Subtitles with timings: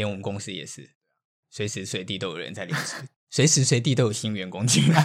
[0.00, 0.92] 连我们公司也是，
[1.50, 2.94] 随时随地都有人在离职，
[3.28, 5.04] 随时随地都有新员工进来。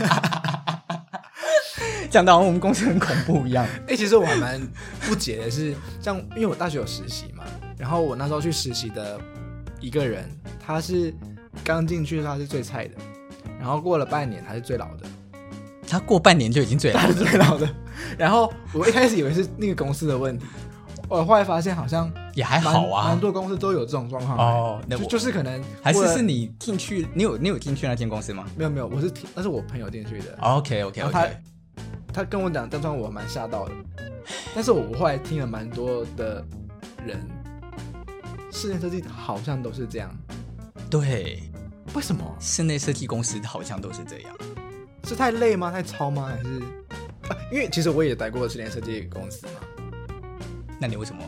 [2.10, 3.66] 讲到我们公司很恐怖一样。
[3.66, 4.66] 哎、欸，其实我还蛮
[5.02, 7.44] 不解的是，像因为我大学有实习嘛，
[7.78, 9.20] 然后我那时候去实习的
[9.82, 10.32] 一个人，
[10.66, 11.14] 他是
[11.62, 12.96] 刚进去他是最菜的，
[13.60, 15.06] 然后过了半年他是最老的。
[15.88, 17.76] 他过半年就已经最老了，最老的。
[18.18, 20.46] 然后我一开始以为是那个公司的问题，
[21.08, 24.82] 我后来发现好像也还好啊，蛮多公司都有这种状况哦。
[24.88, 28.46] 那就就是可能还是是你进去，你有你有进去那间公司吗？
[28.56, 30.38] 没有没有，我是听那是我朋友进去的。
[30.42, 31.28] OK OK OK，他
[32.14, 33.72] 他跟我讲，这段我蛮吓到的。
[34.56, 36.44] 但是我后来听了蛮多的
[37.06, 37.20] 人，
[38.52, 40.10] 室内设计好像都是这样。
[40.90, 41.44] 对，
[41.94, 44.34] 为什么室内设计公司好像都是这样？
[45.04, 45.72] 是太累吗？
[45.72, 46.32] 太操吗？
[46.36, 46.60] 还是
[47.30, 47.38] 啊？
[47.52, 49.54] 因为其实我也待过室内设计公司嘛。
[50.80, 51.24] 那你为什么？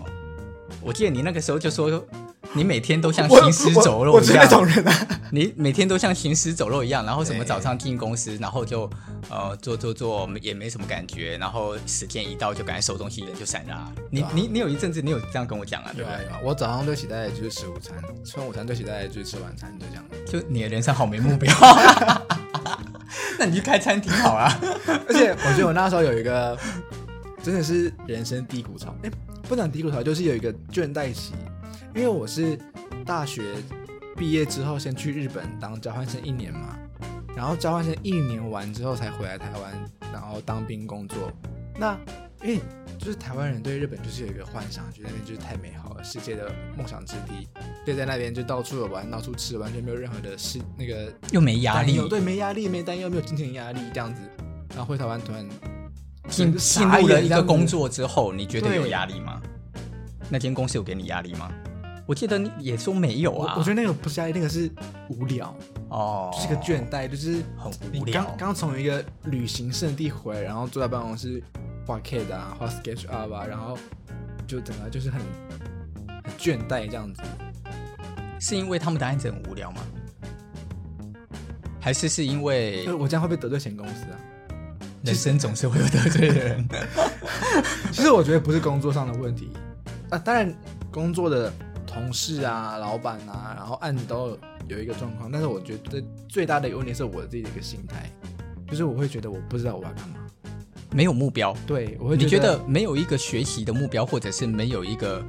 [0.81, 2.05] 我记得你那个时候就说，
[2.53, 4.11] 你每天都像行尸走肉一样。
[4.11, 5.07] 我，我，我是那种人啊。
[5.31, 8.89] 你每天都像行尸走肉一样，然后什么早上进公司，然后就
[9.29, 13.91] 呃做做做，也没什么感觉，然后时间一到就赶快收东西，人就散了。
[14.09, 15.91] 你你你有一阵子你有这样跟我讲啊？
[15.95, 16.11] 对吧？
[16.43, 20.05] 我早上最期待的就是吃午餐，吃完午餐最期待的就是吃晚餐，就这样。
[20.25, 21.53] 就你的人生好没目标。
[23.39, 24.51] 那你去开餐厅好啊！
[25.07, 26.57] 而且我觉得我那时候有一个
[27.43, 29.11] 真的是人生低谷潮，哎、欸，
[29.47, 31.33] 不讲低谷潮，就是有一个倦怠期。
[31.95, 32.59] 因为我是
[33.05, 33.55] 大学
[34.15, 36.77] 毕业之后先去日本当交换生一年嘛，
[37.35, 39.73] 然后交换生一年完之后才回来台湾，
[40.11, 41.31] 然后当兵工作。
[41.79, 41.97] 那
[42.43, 42.59] 因为
[42.99, 47.47] 就是台湾人对日本就是有一个幻想，觉得那边就是太美好了，世界的梦想之地。
[47.85, 54.21] 对，在那边就到处玩，到处吃，完全没有任何的事，那个又没压力，对，没压力，没担忧，没有金钱压力，这样子。
[54.71, 55.47] 然后回台湾突然
[56.29, 59.41] 进进入了一个工作之后，你觉得有压力吗？
[60.29, 61.51] 那间公司有给你压力吗？
[62.05, 63.53] 我记得你也说没有啊。
[63.55, 64.69] 我，我觉得那个不是压力，那个是
[65.09, 65.55] 无聊
[65.89, 68.23] 哦，就是个倦怠，就是很无聊。
[68.23, 71.41] 刚刚从一个旅行胜地回来，然后坐在办公室。
[71.85, 73.77] 画 CAD 啊，画 SketchUp 啊，然后
[74.45, 75.21] 就整个就是很
[76.25, 77.21] 很倦怠这样子。
[78.41, 79.81] 是因为他们的案子很无聊吗？
[81.79, 84.19] 还是是因为我这样会不会得罪前公司啊？
[85.07, 86.69] 人生总是会有得罪的人。
[87.91, 89.49] 其实我觉得不是工作上的问题
[90.09, 90.53] 啊，当然
[90.91, 91.51] 工作的
[91.85, 94.37] 同事啊、老板啊，然后案子都
[94.67, 98.09] 有一个状况，但是我觉得最大的一个问题是我自己的一个心态，
[98.69, 100.15] 就是我会觉得我不知道我要干嘛。
[100.91, 105.21] 没有目标，对，我会觉得你觉得没有一个学习的目标，或者是没有一个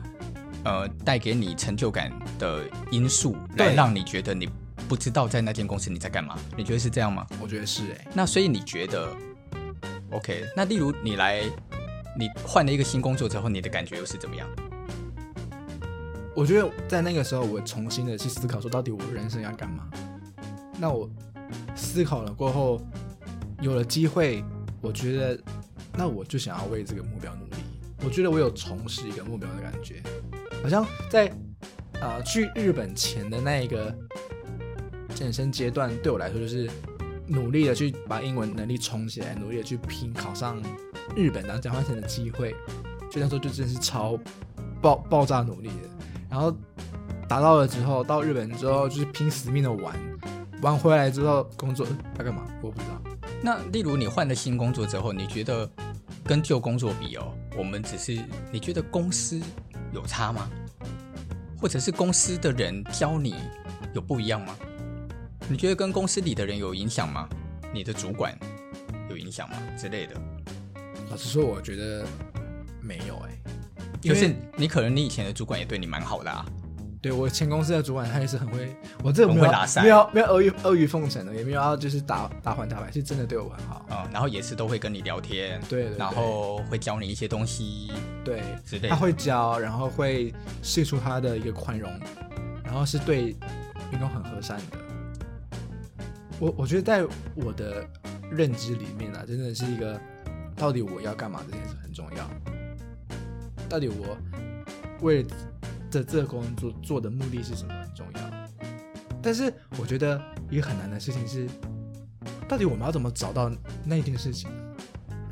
[0.65, 4.49] 呃带给你成就感的因素，来让你觉得你
[4.89, 6.39] 不知道在那间公司你在干嘛？
[6.57, 7.27] 你觉得是这样吗？
[7.41, 8.09] 我觉得是哎、欸。
[8.15, 9.13] 那所以你觉得
[10.11, 10.45] ，OK？
[10.57, 11.43] 那例如你来，
[12.19, 14.49] 你换了一个新工作之后，你的感觉又是怎么样？
[16.35, 19.89] 我觉得在那个时候，我重新的去思考说，到底我人生要干嘛？
[20.79, 21.11] 那我
[21.75, 22.81] 思考了过后，
[23.61, 24.45] 有了机会。
[24.81, 25.41] 我觉得，
[25.95, 27.57] 那我就想要为这个目标努力。
[28.05, 30.01] 我觉得我有重拾一个目标的感觉，
[30.63, 31.29] 好像在
[32.01, 33.93] 啊、去日本前的那一个
[35.17, 36.71] 健身阶段，对我来说就是
[37.29, 40.61] 努力的去把英文能力冲起来，努力的去拼考上
[41.15, 42.55] 日本当交换生的机会。
[43.11, 44.19] 就那时候就真的是超
[44.83, 45.89] 爆爆炸努力的，
[46.31, 46.55] 然后
[47.29, 49.95] 达到了之后，到日本之后就是拼死命的玩，
[50.63, 51.87] 玩回来之后工作
[52.19, 52.43] 要干嘛？
[52.61, 53.01] 我不知道。
[53.43, 55.69] 那例如你换了新工作之后，你觉得
[56.25, 58.21] 跟旧工作比哦，我们只是
[58.53, 59.41] 你觉得公司
[59.93, 60.51] 有差吗？
[61.61, 63.35] 或者是公司的人教你
[63.95, 64.55] 有不一样吗？
[65.51, 67.27] 你觉得跟公司里的人有影响吗？
[67.73, 68.37] 你的主管
[69.09, 69.57] 有影响吗？
[69.79, 70.15] 之类的？
[71.11, 72.05] 老实说，我觉得
[72.83, 76.45] 没有哎、欸，就是你可能你以前的主管也对你蛮好的啊。
[77.01, 79.51] 对，我前公司的主管，他也是很会，我这个没有
[79.83, 83.87] 没有没有阿谀阿谀奉承的，也没有要就是打打还打牌，是真的对我很好。
[83.91, 87.93] 嗯，然后也是都会跟你聊天，对，对，对，然后会教你一些东西，
[88.25, 88.89] 对，之类的。
[88.89, 91.91] 他会教，然后会试出他的一个宽容，
[92.65, 93.37] 然后是对
[93.93, 94.79] 员工很和善的。
[96.39, 97.87] 我我觉得在我的
[98.31, 100.01] 认知里面啊，真的是一个
[100.57, 102.31] 到底我要干嘛这件事很重要。
[103.69, 104.17] 到底我
[105.03, 105.27] 为。
[105.91, 108.21] 这这个工作做的目的是什么很重要，
[109.23, 109.51] 但是
[109.81, 110.21] 我觉得
[110.51, 111.49] 一个很难的事情是，
[112.47, 113.51] 到底我们要怎么找到
[113.87, 114.51] 那件事情？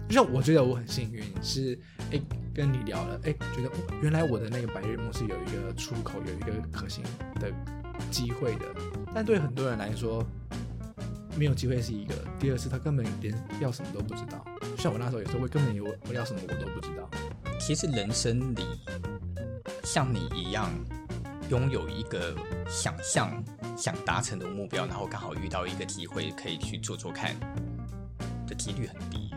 [0.08, 1.78] 就像我觉得我很幸运，是
[2.10, 2.18] 哎
[2.54, 3.70] 跟你聊了，哎觉得
[4.00, 7.04] 原来我的那个白日梦是有一个出口，有一个可行
[7.38, 7.52] 的
[8.10, 8.64] 机会的。
[9.14, 10.24] 但对很多人来说，
[11.36, 14.44] 没有机会是一个，第二次他根本连要什么都不知道。
[14.78, 17.08] 像我那时候也是，会根本有我要什么我都不知道。
[17.60, 18.64] 其实人生里。
[19.82, 20.68] 像你一样
[21.48, 22.34] 拥有一个
[22.68, 23.42] 想象、
[23.76, 27.34] 想达成的目标，然后刚好遇到一个机会可以去做做看
[28.48, 29.32] 的几率很低。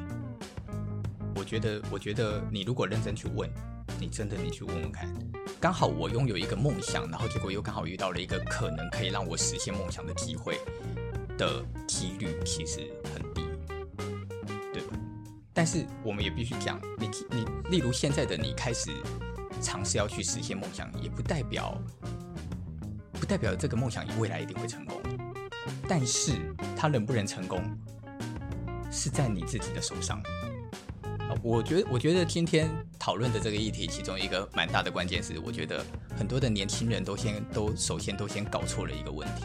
[1.35, 3.47] 我觉得，我觉得你如果认真去问，
[3.99, 5.07] 你真的你去问问看，
[5.61, 10.59] 刚好我拥有一个梦想，然后结果又刚好遇到了一个可能可以让我实现梦想的机会
[11.39, 13.41] 的几率，其实很低，
[14.71, 14.95] 对吧？
[15.51, 18.91] 但是我们也必须讲，你你，例如现在的你开始。
[19.61, 21.77] 尝试要去实现梦想，也不代表
[23.11, 24.95] 不代表这个梦想未来一定会成功。
[25.85, 26.31] 但是
[26.77, 27.61] 它能不能成功，
[28.89, 30.23] 是在你自己的手上。
[31.43, 35.85] 我觉得，我觉得今天讨论的这个议题，其中一个蛮大的关键是，我觉得
[36.17, 39.43] 很多的年轻人都先都首先都先搞错了一个问题。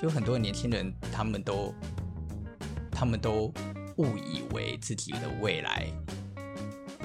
[0.00, 1.74] 就很多年轻人，他们都
[2.90, 3.52] 他们都
[3.96, 5.88] 误以为自己的未来。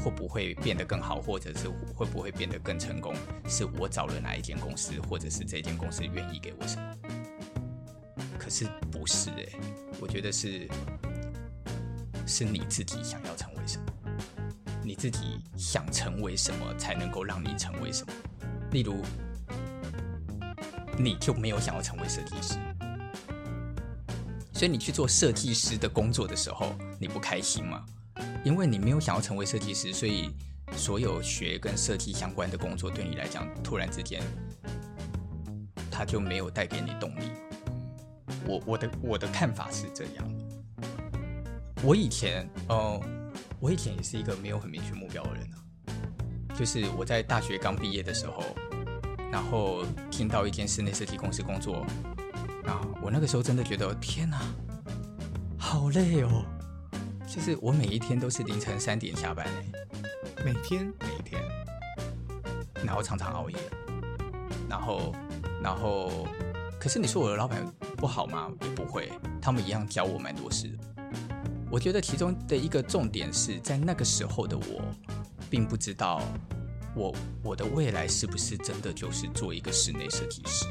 [0.02, 3.14] 会不会变得更好，或者是会不会变得更成功？
[3.50, 6.96] 是我找了哪一间公司，或者是这间公司愿意给我什么？
[8.38, 9.46] 可是不是哎，
[10.00, 10.70] 我觉得是
[12.26, 13.86] 是你自己想要成为什么，
[14.86, 18.14] 你自己想成为什么才能够让你成为什么。
[18.72, 19.04] 例如，
[20.98, 22.56] 你就没有想要成为设计师，
[24.60, 27.86] 所以你去做设计师的工作的时候，你不开心吗？
[28.44, 30.32] 因为你没有想要成为设计师，所以
[30.74, 34.22] 所有学跟设计相关的工作对你来讲，突然之间，
[35.90, 37.32] 它就没有带给你动力。
[38.46, 40.30] 我我的我的看法是这样。
[41.82, 43.02] 我以前，呃，
[43.62, 45.56] 我以前也是一个没有很明确目标的人啊。
[46.54, 48.44] 就是我在大学刚毕业的时候，
[49.32, 51.86] 然后听到一间室内设计公司工作，
[53.02, 54.42] 我那个时候真的觉得天哪，
[55.58, 56.46] 好累哦。
[57.28, 59.48] 就是我每一天都是凌晨三点下班，
[60.44, 61.40] 每天每一天，
[62.84, 63.56] 然后常常熬夜，
[64.68, 65.14] 然后
[65.62, 66.28] 然后，
[66.80, 67.64] 可是你说我的老板
[67.96, 68.50] 不好吗？
[68.62, 70.76] 也不会，他们一样教我蛮多事。
[71.70, 74.82] 我觉得其中的一个重点是在那个时候的我，
[75.52, 76.24] 并不知道
[76.96, 77.14] 我
[77.44, 80.66] 我的未来是不是真的就是做一个室内设计师，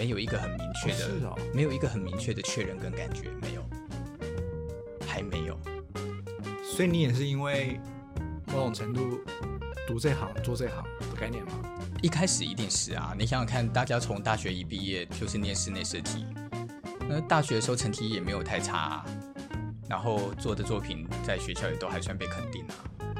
[0.00, 3.62] 没有一个很明确的，哦哦、没有一个很明确的确认跟感觉，没有，
[5.06, 5.60] 还没有。
[6.64, 7.78] 所以你也是因为
[8.46, 9.20] 某种程度
[9.86, 11.52] 读这行做这行的概念吗？
[12.00, 16.24] 一开始一定是啊，你想想看，大家从大学一毕业就是念室内设计，
[17.06, 19.04] 那大学的时候成绩也没有太差啊，
[19.86, 22.72] 然后做的作品在学校也都还算被肯定啊，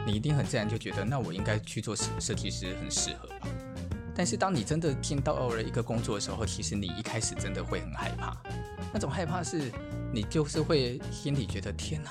[0.06, 3.49] 你一定很自然就觉得，那我应该去做设设计师很适合吧？
[4.20, 8.37] 但是当你真的进到了一个工作的时候，其实你一开始真的会很害怕，
[8.93, 9.72] 那种害怕是
[10.12, 12.11] 你就是会心里觉得天哪。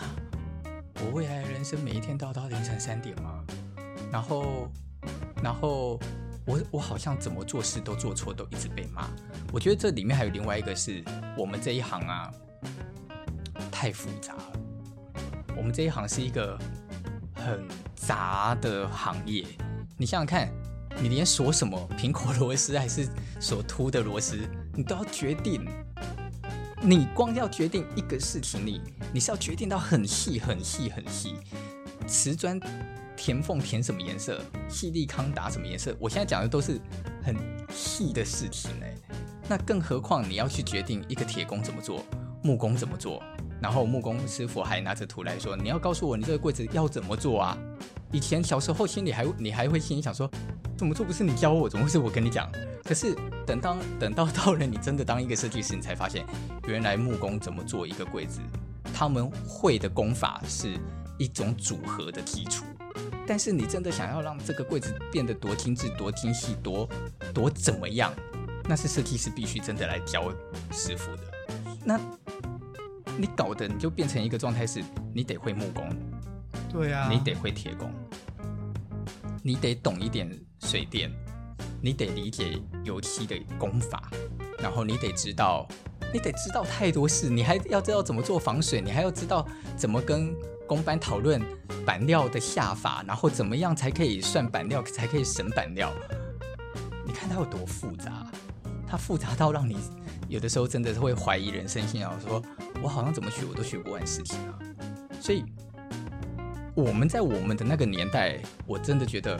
[1.05, 3.45] 我未来人生每一天都要到凌晨三点吗？
[4.11, 4.71] 然后，
[5.43, 5.99] 然后
[6.47, 9.07] 我我好像怎么做事都做错，都一直被骂。
[9.53, 11.03] 我觉得这里面还有另外一个是
[11.37, 12.33] 我们这一行啊，
[13.71, 14.53] 太复杂了。
[15.55, 16.57] 我们这一行是一个
[17.35, 17.63] 很
[17.95, 19.45] 杂的行业。
[19.95, 20.49] 你想想看，
[21.01, 23.07] 你连锁什么苹果螺丝还是
[23.39, 24.37] 锁凸的螺丝，
[24.75, 25.65] 你都要决定。
[26.81, 28.81] 你光要决定一个事情，你
[29.13, 31.35] 你是要决定到很细很细很细，
[32.05, 32.59] 瓷砖
[33.15, 35.95] 填缝填什么颜色，细利康打什么颜色？
[35.99, 36.79] 我现在讲的都是
[37.23, 37.35] 很
[37.69, 38.95] 细的事情哎，
[39.47, 42.03] 那更何况你要去决定一个铁工怎么做，
[42.43, 43.21] 木工怎么做，
[43.61, 47.57] 然后木工师傅还拿着图来说，你要告诉我你这个柜子要怎么做啊？
[48.11, 50.29] 以前小时候心里还你还会心里想说，
[50.77, 52.49] 怎么做不是你教我，怎么会是我跟你讲？
[52.83, 56.25] 可是等当等到到了你真的当一个设计师，你才发现，
[56.67, 58.39] 原来木工怎么做一个柜子，
[58.93, 60.75] 他们会的工法是
[61.19, 62.65] 一种组合的基础。
[63.27, 66.89] 但是你真的想要让这个柜子变得多精致、多精细、多
[67.31, 68.11] 多怎么样，
[68.67, 70.33] 那是设计师必须真的来教
[70.71, 71.21] 师傅的。
[71.85, 71.99] 那
[73.15, 75.87] 你搞的你就变成一个状态是，你得会木工，
[76.69, 77.91] 对啊，你得会铁工，
[79.41, 80.29] 你得懂一点
[80.61, 81.11] 水电。
[81.81, 84.11] 你得理解油漆的工法，
[84.61, 85.65] 然后你得知道，
[86.11, 89.47] 你得知道太多事，你还要知道怎么做防水，你还要知道
[89.77, 90.35] 怎么跟
[90.67, 91.41] 工班讨论
[91.85, 95.89] 板料的下法，然后怎么样才可以算板料，才可以省板料。
[97.05, 98.29] 你看它有多复杂，
[98.85, 99.77] 它复杂到让你
[100.27, 102.43] 有的时候真的是会怀疑人生信仰，说
[102.83, 104.59] 我好像怎么学我都学不完事情啊。
[105.21, 105.45] 所以
[106.79, 109.39] 我们在我们的那个年代，我真的觉得。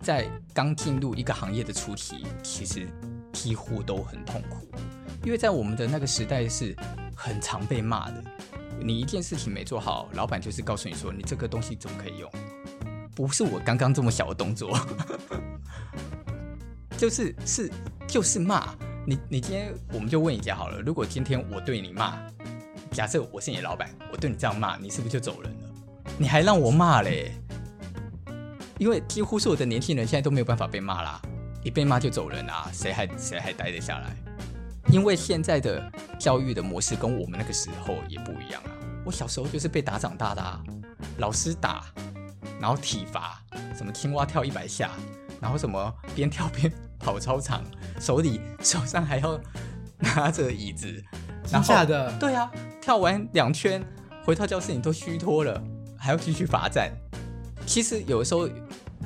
[0.00, 2.86] 在刚进入一个行业的初期，其实
[3.32, 4.68] 几乎都很痛苦，
[5.24, 6.76] 因为在我们的那个时代是
[7.16, 8.22] 很常被骂的。
[8.78, 12.30] 你一件事情没做好，老板就是告诉你说：“你这个东西怎么可以用？”
[13.16, 14.78] 不是我刚刚这么小的动作，
[16.98, 17.72] 就是是
[18.06, 18.74] 就是骂
[19.06, 19.18] 你。
[19.26, 22.18] 你今天我们就问一下好了，如果今天我对你骂，
[22.90, 25.63] 假设我是你的老板，我对你这样骂，你是不是就走人了？
[26.18, 27.32] 你还让我骂嘞？
[28.78, 31.22] 因为几乎所有的年轻人现在都没有办法被骂啦，
[31.62, 34.14] 一被骂就走人啊，谁还谁还待得下来？
[34.88, 38.70] 因为现在的教育的模式跟我们那个时候也不一样啊。
[39.04, 40.62] 我小时候就是被打长大的啊，
[41.18, 41.84] 老师打，
[42.60, 43.42] 然后体罚，
[43.76, 44.90] 什么青蛙跳一百下，
[45.40, 47.62] 然后什么边跳边跑操场，
[48.00, 49.40] 手里手上还要
[49.98, 51.02] 拿着椅子，
[51.50, 52.18] 然后的？
[52.18, 53.82] 对啊，跳完两圈
[54.24, 55.62] 回到教室你都虚脱了，
[56.04, 56.92] 还要继续罚站。
[57.64, 58.48] 其实有的时候。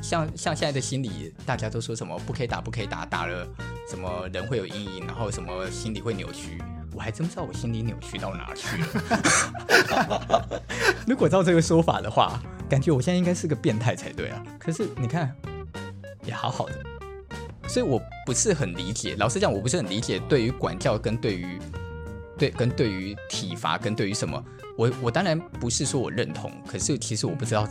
[0.01, 3.45] 像像现在的心理，大家都说什么不可以打，不可以打，打了
[3.91, 6.63] 什么人会有阴影，然后什么心理会扭曲。
[6.95, 10.63] 我还真不知道我心理扭曲到哪去了。
[11.05, 12.41] 如果照这个说法的话，
[12.71, 14.41] 感觉我现在应该是个变态才对啊。
[14.57, 15.35] 可是你看，
[16.25, 16.75] 也好好的，
[17.67, 19.17] 所以我不是很理解。
[19.19, 21.59] 老实讲，我不是很理解对于管教跟对于
[22.39, 24.43] 对跟对于体罚跟对于什么，
[24.77, 27.69] 我我当然不是说我认同，可是其实我不知道。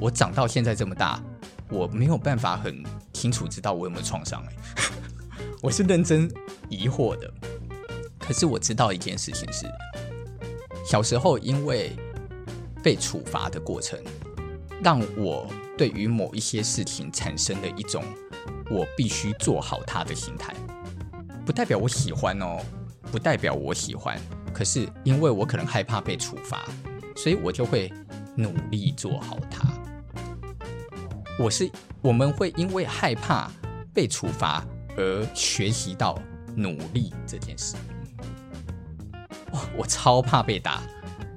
[0.00, 1.22] 我长到现在这么大，
[1.70, 4.84] 我没有办法很清楚知道我有没有创伤哎，
[5.62, 6.28] 我是认真
[6.68, 7.32] 疑惑的。
[8.18, 9.66] 可是我知道一件事情是，
[10.84, 11.92] 小时候因为
[12.82, 13.96] 被处罚的过程，
[14.82, 15.46] 让我
[15.78, 18.02] 对于某一些事情产生了一种
[18.68, 20.52] 我必须做好它的心态。
[21.46, 22.60] 不代表我喜欢哦，
[23.10, 24.20] 不代表我喜欢。
[24.52, 26.64] 可是因为我可能害怕被处罚，
[27.16, 27.92] 所以我就会
[28.36, 29.68] 努力做好它。
[31.38, 31.68] 我是
[32.00, 33.50] 我们会因为害怕
[33.92, 34.64] 被处罚
[34.96, 36.16] 而学习到
[36.54, 37.74] 努力这件事。
[39.52, 40.80] 哇，我超怕被打，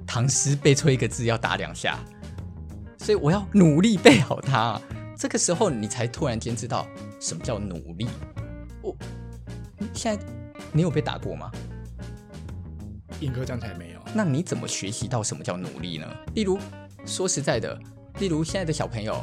[0.06, 1.98] 唐诗背错一个字要打两下，
[2.98, 4.80] 所以我要努力背好它。
[5.16, 6.86] 这个时候你才突然间知道
[7.18, 8.06] 什么叫努力。
[8.80, 8.96] 我
[9.92, 10.24] 现在
[10.72, 11.50] 你有被打过吗？
[13.20, 14.00] 严格讲起来没有。
[14.14, 16.06] 那你怎么学习到什么叫努力呢？
[16.34, 16.58] 例如
[17.04, 17.78] 说实在的，
[18.18, 19.22] 例如现在的小朋友。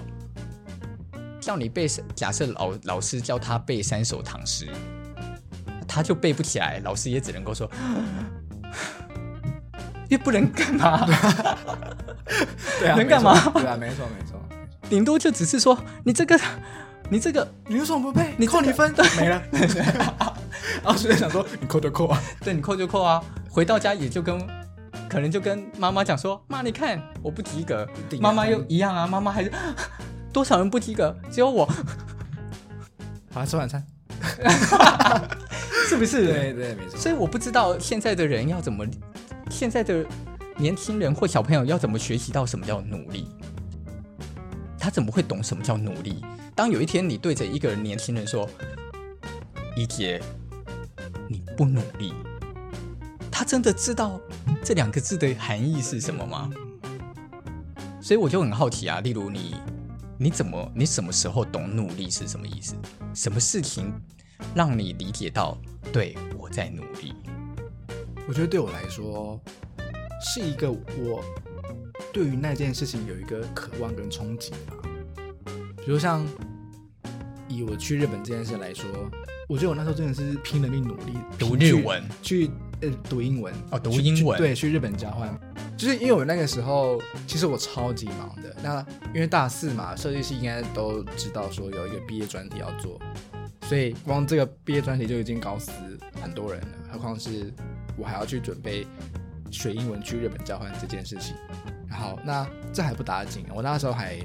[1.42, 4.68] 叫你背，假设老老师教他背三首唐诗，
[5.88, 7.70] 他就背不起来，老师也只能够说，
[10.10, 11.06] 又不能干嘛？
[12.80, 13.40] 对啊，能干嘛？
[13.52, 14.42] 对啊，没错没错，
[14.90, 16.36] 顶多就只是说你这个，
[17.12, 18.34] 你这个，你为什么不背？
[18.38, 19.40] 你扣你分，对没了。
[20.84, 23.24] 然后学生想说，你扣就扣啊，对，你扣就扣啊。
[23.50, 24.38] 回到家也就跟，
[25.10, 27.88] 可能就跟妈妈讲说，妈，你看我不及格，
[28.20, 29.52] 妈妈又一样啊，妈妈还是。
[30.34, 31.16] 多少人不及格？
[31.32, 31.66] 只有我。
[33.34, 33.82] 好，吃晚餐，
[35.88, 36.26] 是不是？
[36.28, 37.00] 对对，没错。
[37.00, 38.86] 所以我不知道现在的人要怎么，
[39.50, 40.06] 现在的
[40.58, 43.30] 年轻人或小朋友要怎么学习到什么叫努力？
[44.78, 46.22] 他怎么会懂什么叫努力？
[46.54, 48.48] 当有一天你对着一个年轻人说
[49.76, 50.22] ：“一杰，
[51.30, 52.14] 你不努力。”
[53.32, 54.20] 他真的知道
[54.64, 56.50] 这两个字的含义是什么吗？
[58.02, 59.56] 所以我就很好奇啊，例如你。
[60.18, 60.72] 你怎么？
[60.74, 62.74] 你什么时候懂努力是什么意思？
[63.14, 63.92] 什么事情
[64.56, 65.58] 让你理解到，
[65.92, 67.14] 对，我在努力？
[68.26, 69.38] 我觉得对我来说，
[70.22, 71.22] 是一个我
[72.14, 74.78] 对于那件事情有一个渴望跟憧憬吧。
[75.86, 76.26] 比如像
[77.50, 78.86] 以我去日本这件事来说，
[79.48, 82.50] 我觉得我那时候真的是拼了命努力读日文，去
[82.82, 85.38] 呃读英文哦，读英文，对，去日本交换。
[85.78, 88.56] 就是因为我那个时候，其实我超级忙的。
[88.64, 88.84] 那
[89.14, 93.00] 因为大四嘛，设计系应该都知道说有一个毕业专题要做，
[93.64, 95.72] 所以光这个毕业专题就已经搞死
[96.22, 96.68] 很多人了。
[96.92, 97.54] 何况是
[97.98, 98.88] 我还要去准备
[99.52, 101.36] 学英文去日本交换这件事情。
[101.88, 104.18] 然后那这还不打紧，我那时候还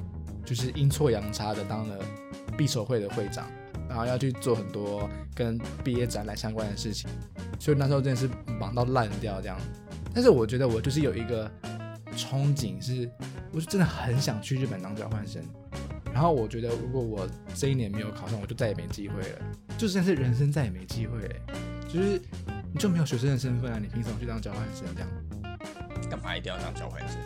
[0.45, 1.97] 就是阴错阳差的当了
[2.57, 3.47] 毕筹会的会长，
[3.91, 7.11] 然后要去做很多跟毕业展览相关的事情，
[7.59, 8.31] 所以那时候真的是
[8.61, 9.59] 忙到烂掉这样。
[10.15, 11.51] 但是我觉得我就是有一个
[12.15, 13.11] 憧憬，是
[13.53, 15.43] 我是真的很想去日本当交换生。
[16.15, 19.39] 然后我觉得如果我这一年没有考上，我就再也没机会了，
[19.77, 21.35] 就算是人生再也没机会了。
[21.89, 22.23] 就是
[22.73, 25.09] 你就没有学生的身份啊，你凭什么去当交换生这样？
[26.09, 27.19] 干嘛一定要当交换生？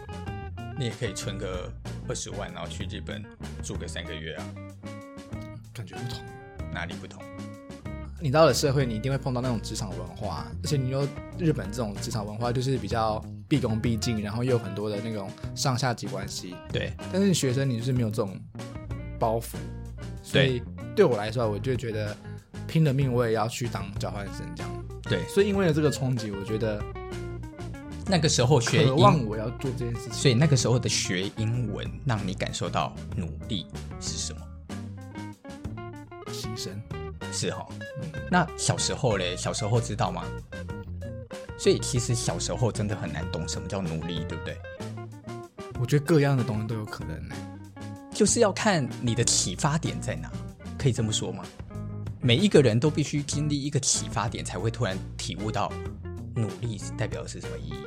[0.79, 1.71] 你也可以存个
[2.09, 3.23] 二十万，然后去日本
[3.63, 4.47] 住个三个月啊。
[5.73, 6.23] 感觉不同，
[6.75, 7.23] 哪里不同？
[8.21, 11.07] 你到了社会，你一定会碰到那种职场文化，而且你说
[11.39, 16.55] 日本这种职场文化就是比较毕恭毕敬，然后又有很多的那种上下级关系。
[16.73, 18.39] 对，但是学生你就是没有这种
[19.19, 19.57] 包袱，
[20.23, 20.63] 所以
[20.97, 22.17] 对我来说，我就觉得
[22.67, 24.85] 拼了命我也要去当交换生这样。
[25.03, 26.83] 对，所以因为了这个冲击，我觉得
[28.07, 33.67] 那个时候学渴望我要做这件事情，所以那个时候的学英文让你感受到努力
[34.01, 34.34] 是什么？
[37.35, 37.75] 是哈、哦。
[38.31, 40.25] 那小时候嘞，小时候知道吗？
[41.59, 44.57] 所以其实小时候真的很难懂什么叫努力，对不对？
[45.81, 47.35] 我觉得各样的东西都有可能呢，
[48.13, 50.31] 就是要看你的启发点在哪，
[50.79, 51.45] 可以这么说吗？
[52.21, 55.71] 每一个人都必须经历一个启发点，才会突然体悟到
[56.35, 57.87] 努力代表的是什么意义。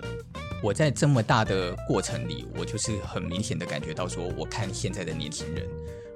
[0.63, 5.67] 我在这么大的过程里，我就是很明显的感觉到说，我看现在的年轻人，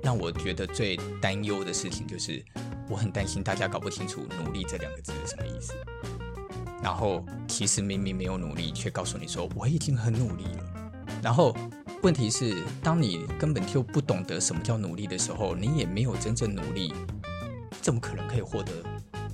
[0.03, 2.43] 让我觉得最担忧的事情就是，
[2.89, 5.73] 我很担心大家搞不清楚“努力”这两个字是什么意思。
[6.83, 10.91] 然后，其实明明没有努力，却告诉你说我已经很努力了。
[11.21, 11.55] 然后，
[12.01, 16.91] 问题是，当你根本就不懂得什么叫努力的时候，你也没有真正努力，
[17.81, 18.71] 怎么可能可以获得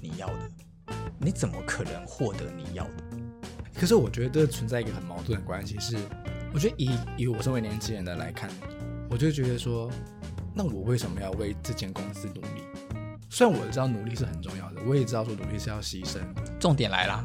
[0.02, 0.94] 你要的？
[1.18, 3.04] 你怎么可能获得你要的？
[3.74, 5.96] 可是，我觉得存在一个很矛盾的关系，是，
[6.54, 8.50] 我觉得以以我身为年轻人的来看，
[9.10, 9.90] 我就觉得说，
[10.58, 12.64] 那我为什么要为这间公司努力？
[13.30, 16.18] 虽然我知道努力是很重要的，我也知道说努力是要牺牲。
[16.60, 17.24] 重点来啦，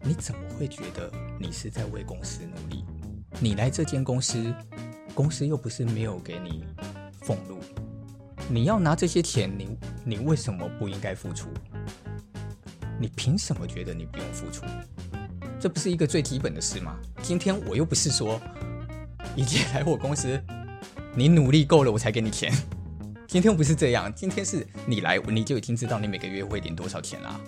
[0.00, 2.82] 你怎么会觉得你是在为公司努力？
[3.38, 4.50] 你来这间公司，
[5.14, 6.64] 公司又不是没有给你
[7.20, 7.58] 俸禄，
[8.48, 11.50] 你要拿这些钱，你你为什么不应该付出？
[12.98, 14.64] 你凭什么觉得你不用付出？
[15.60, 16.96] 这不是一个最基本的事吗？
[17.20, 18.40] 今天我又不是说，
[19.36, 20.42] 一 进来我公司，
[21.14, 22.52] 你努力够了我才给你钱。
[23.26, 27.40] 今天不是这样，今天是你来，你就已经知道你每个月会领多少钱啦。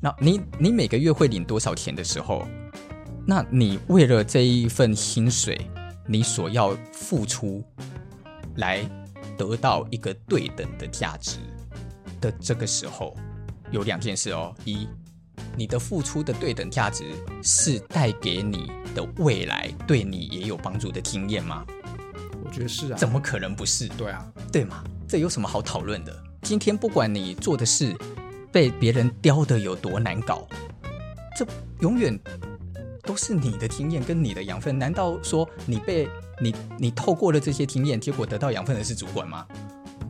[0.00, 2.46] 那你你每个月会领多少钱的时候，
[3.26, 5.58] 那你为了这一份薪水，
[6.06, 7.62] 你所要付出，
[8.56, 8.82] 来
[9.38, 11.38] 得到一个对等的价值
[12.20, 13.16] 的这个时候，
[13.70, 14.88] 有两件事哦：一，
[15.56, 17.04] 你的付出的对等价值
[17.42, 21.64] 是带给你的未来对你也有帮助的经验吗？
[22.52, 22.96] 我觉得是啊。
[22.98, 23.88] 怎么可能不是？
[23.88, 24.84] 对啊，对嘛？
[25.08, 26.14] 这有什么好讨论的？
[26.42, 27.96] 今天不管你做的事
[28.52, 30.46] 被别人雕的有多难搞，
[31.34, 31.46] 这
[31.80, 32.18] 永远
[33.02, 34.78] 都是你的经验跟你的养分。
[34.78, 36.06] 难道说你被
[36.40, 39.46] 你你透过了这些经验，结果得到养分的是主管吗？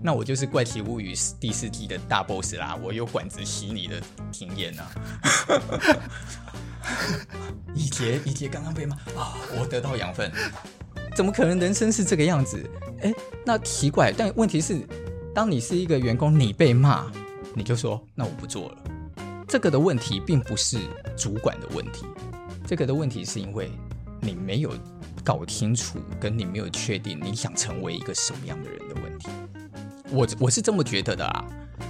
[0.02, 2.76] 那我就是《怪奇物语》第四季的大 boss 啦！
[2.82, 4.02] 我有管子洗你的
[4.32, 4.90] 经验啊！
[7.72, 10.28] 以杰以杰刚刚被骂啊，我得到养分。
[11.14, 12.64] 怎么可能人生是这个样子？
[13.02, 13.12] 哎，
[13.44, 14.12] 那奇怪。
[14.16, 14.80] 但问题是，
[15.34, 17.10] 当你是一个员工，你被骂，
[17.54, 18.78] 你就说那我不做了。
[19.46, 20.78] 这个的问题并不是
[21.16, 22.06] 主管的问题，
[22.66, 23.70] 这个的问题是因为
[24.20, 24.72] 你没有
[25.22, 29.28] 搞清楚，跟你没有确定你想成为一个什么样的人的问题。
[30.10, 31.44] 我我是这么觉得的啊。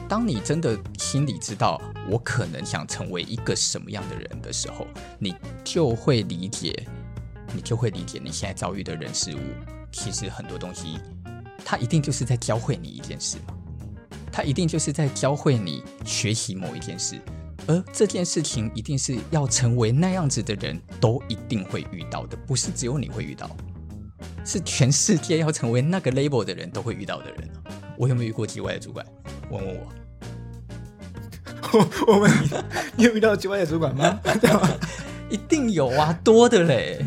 [0.08, 1.80] 当你真的心里知道
[2.10, 4.86] 我可能想成为一个什么样的人的时候，
[5.18, 6.74] 你就会理解。
[7.54, 9.38] 你就会理解你现在遭遇的人事物，
[9.92, 10.98] 其实很多东西，
[11.64, 13.54] 它一定就是在教会你一件事嘛，
[14.30, 17.20] 它一定就是在教会你学习某一件事，
[17.66, 23.48] 而这件事情一定是要成为那样子的人都一定会遇到的，不是只有你会遇到，
[24.44, 27.48] 是全世界要成为那个 label 的人都会遇到的人。
[27.98, 29.04] 我有没有遇过机歪的主管？
[29.50, 29.92] 问问我。
[31.74, 32.50] 我 我问你，
[32.96, 34.20] 你有遇到机歪的主管吗？
[35.30, 37.04] 一定有啊，多的嘞。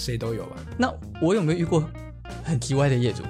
[0.00, 0.56] 谁都有吧？
[0.78, 1.84] 那我有没有遇过
[2.42, 3.22] 很奇怪的业主？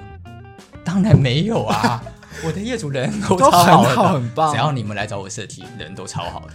[0.85, 2.01] 当然没有啊！
[2.45, 4.51] 我的业主人都超好，很好，很棒。
[4.51, 6.53] 只要你们来找我设计，人都超好的。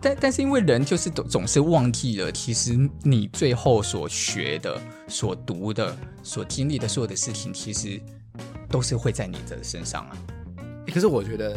[0.01, 7.97] 但但是因为人就是总总是忘记了，其实你最后所学的、所读的、所经历的所有的事情，其实
[8.69, 10.17] 都是会在你的身上啊。
[10.93, 11.53] 可是我觉得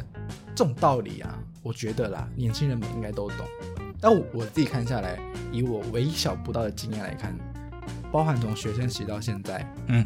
[0.55, 3.45] 这种道理啊，我觉得啦，年轻人们应该都懂。
[4.01, 5.19] 但我自己看下来，
[5.51, 7.37] 以我微小不到的经验来看，
[8.13, 10.05] 包含从学生时期到现在，嗯，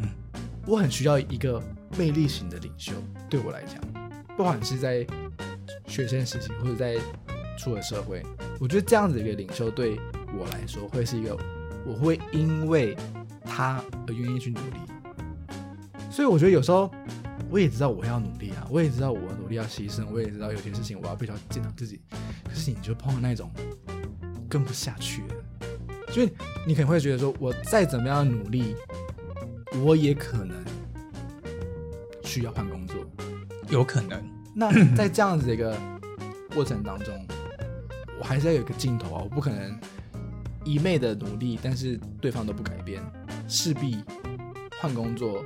[0.65, 1.61] 我很需要一个
[1.97, 2.93] 魅力型的领袖。
[3.29, 3.81] 对我来讲，
[4.35, 5.05] 不管是在
[5.87, 6.97] 学生时期或者在
[7.57, 8.23] 出了社会，
[8.59, 9.99] 我觉得这样子的一个领袖对
[10.37, 11.37] 我来说，会是一个
[11.85, 12.95] 我会因为
[13.43, 14.77] 他而愿意去努力。
[16.09, 16.91] 所以我觉得有时候
[17.51, 22.01] 我也知道我要努力啊，我也知道我努力要牺牲，我也知道有些事情我要比较见到自己。
[22.45, 23.51] 可是你就碰到那种。
[24.49, 25.35] 跟不下去了，
[26.09, 26.29] 所以
[26.67, 28.75] 你可能会觉得说，我再怎么样努力，
[29.85, 30.61] 我也可能
[32.25, 32.97] 需要换工作，
[33.69, 34.21] 有可能。
[34.53, 35.73] 那 在这样子的一个
[36.53, 37.25] 过程当中，
[38.19, 39.21] 我还是要有一个尽头啊！
[39.23, 39.79] 我不可能
[40.65, 43.01] 一昧的努力，但是对方都不改变，
[43.47, 44.03] 势必
[44.81, 45.45] 换工作，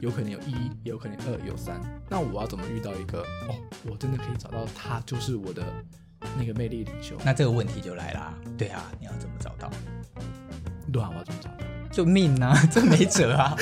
[0.00, 1.80] 有可能有一，也有可能二，有三。
[2.08, 3.54] 那我要怎么遇到一个哦，
[3.90, 5.64] 我真的可以找到他，就是我的。
[6.36, 8.34] 那个魅力领袖，那这个问题就来了。
[8.58, 9.70] 对啊，你要怎么找到？
[10.92, 11.56] 对啊，我要怎么找到？
[11.90, 13.56] 就命啊， 这没辙啊。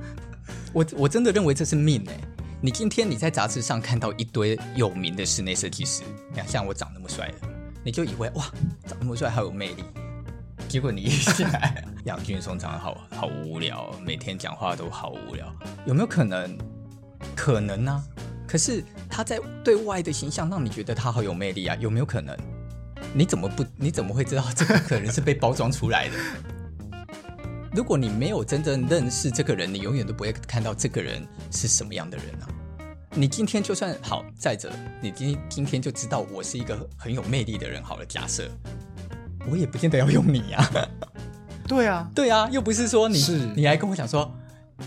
[0.72, 2.24] 我我真的认为这是命哎、欸。
[2.62, 7.48] 你今天你在杂志上看到一堆有名的室内设计师，你看像我长那么帅的，
[7.84, 8.50] 你就以为哇，
[8.86, 9.84] 长那么帅好有魅力。
[10.72, 15.54] 结果你一进来， 杨俊松长得好好无聊，每天讲话都好无聊。
[15.84, 16.56] 有没有可能？
[17.36, 18.00] 可能呢、啊？
[18.48, 21.76] 可是他在对外的形象让你觉得他好有魅力啊？
[21.78, 22.34] 有没有可能？
[23.12, 23.62] 你怎么不？
[23.76, 26.14] 你怎么会知道这个可能是被包装出来的？
[27.76, 32.48] 如果你没有真正认识这个人，你永远都不会看到这个人是什么样的人啊！
[33.10, 38.50] 你今天就算好，再者，你今今天就知道我是一个很有魅力的人，好了，假设。
[39.50, 40.70] 我也不见得要用你呀，
[41.66, 44.32] 对啊，对啊，又不是说你是你还跟我讲说，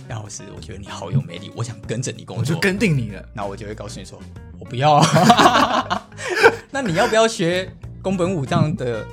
[0.10, 3.24] 杨老师，我觉得你好有魅力，我想跟着你工作，我就跟定你了。
[3.34, 4.20] 那我就会告诉你说，
[4.60, 6.08] 我不要啊。
[6.72, 7.70] 那你要不要学
[8.02, 9.06] 宫本武藏的？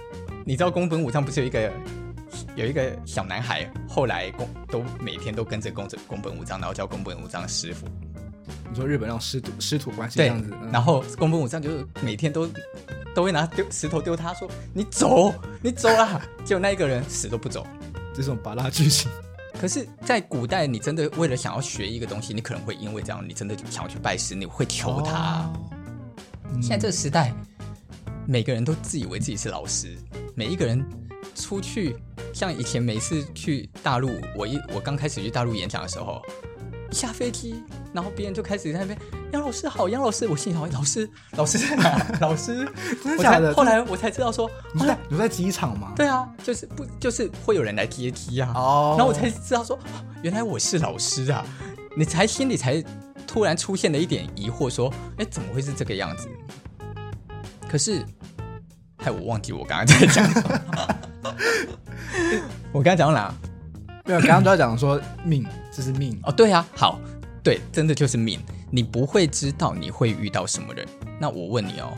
[0.44, 1.72] 你知道宫本武藏不是有一个
[2.56, 7.86] 有一个小男孩，后来宫都每天都跟着宫着宫本武藏，然后叫宫本武藏师傅。
[8.72, 12.48] 你说日本那种师徒师徒关系这样子，然后宫本武藏就是每天都。
[13.14, 17.66] 都会拿丢石头丢他，说：“你走，你走啦！” 结果那一个人死都不走，
[18.14, 19.12] 这种巴拉剧情。
[19.60, 25.42] 可是，在古代，你真的为了想要学一个东西，你可能会因为这样，你真的想要去拜师，你会求他。
[25.42, 25.52] 哦
[26.54, 27.34] 嗯、现在这个时代，
[28.26, 29.94] 每个人都自以为自己是老师，
[30.34, 30.82] 每一个人
[31.34, 31.94] 出去，
[32.32, 36.22] 像以前每次去大陆，我一我刚开始去大陆演讲的时候，
[36.92, 37.62] 下飞机。
[37.92, 38.98] 然后别人就开始在那边，
[39.32, 42.06] 杨老师好，杨老师，我心想，老师，老师在哪？
[42.20, 42.66] 老师，
[43.02, 43.52] 真的假的？
[43.54, 45.92] 后来我才知道说，你在你在机场吗？
[45.96, 48.52] 对啊，就是不就是会有人来接机啊。
[48.54, 49.78] 哦，然后我才知道说，
[50.22, 51.44] 原来我是老师啊。
[51.94, 52.82] 你才心里才
[53.26, 56.26] 突然出现了一点疑惑，说，哎，怎么会是这个样子？
[57.68, 58.02] 可是，
[58.96, 60.60] 害我忘记我刚刚在讲什么。
[62.72, 63.34] 我刚刚讲到哪？
[64.06, 66.32] 没有，刚刚都在讲说命，这是命哦。
[66.32, 66.98] 对啊，好。
[67.42, 68.40] 对，真的就是命。
[68.70, 70.86] 你不会知道你会遇到什么人。
[71.20, 71.92] 那我问你哦，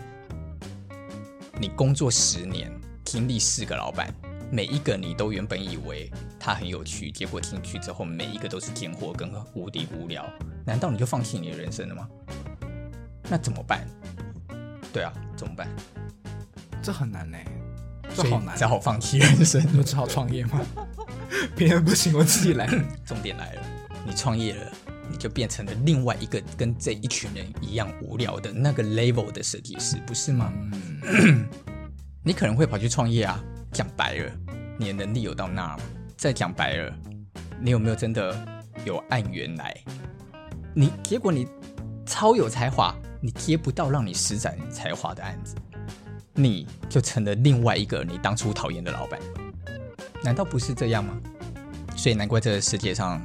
[1.60, 2.72] 你工作十年，
[3.04, 4.12] 经历四个老板，
[4.50, 10.24] 每一个你都原本以为他很有趣，结果进去之后，每一个都是贱货跟无敌无聊。
[10.64, 12.08] 难道你就放弃你的人生了吗？
[13.28, 13.86] 那怎么办？
[14.92, 15.68] 对啊，怎么办？
[16.82, 17.38] 这很难呢，
[18.14, 20.60] 这好难，只好放弃人生，就只好创业吗？
[21.54, 22.66] 别人不行，我自己来。
[23.04, 23.62] 重点来了，
[24.06, 24.72] 你创业了。
[25.14, 30.52] 你就变成了另外一个跟这一群人一样无聊的那个 level 的设计师，不是吗？
[31.04, 31.48] 嗯、
[32.24, 33.40] 你可能会跑去创业啊。
[33.70, 34.32] 讲白了，
[34.76, 35.78] 你的能力有到那吗？
[36.16, 36.92] 再讲白了，
[37.60, 38.36] 你有没有真的
[38.84, 39.72] 有按原来？
[40.74, 41.46] 你结果你
[42.04, 45.54] 超有才华，你接不到让你施展才华的案子，
[46.34, 49.20] 你就成了另外一个你当初讨厌的老板。
[50.24, 51.16] 难道不是这样吗？
[51.96, 53.22] 所以难怪这个世界上。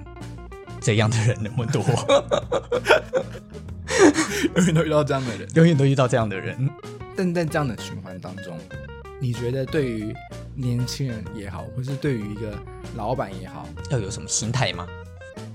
[0.82, 1.84] 这样的人那么多，
[4.56, 6.70] 永远都遇到这样的人，永远都遇到这样的人。
[7.16, 8.58] 但在这样的循环当中，
[9.20, 10.16] 你觉得对于
[10.56, 12.58] 年轻人也好，或是对于一个
[12.96, 14.88] 老板也好，要有什么心态吗？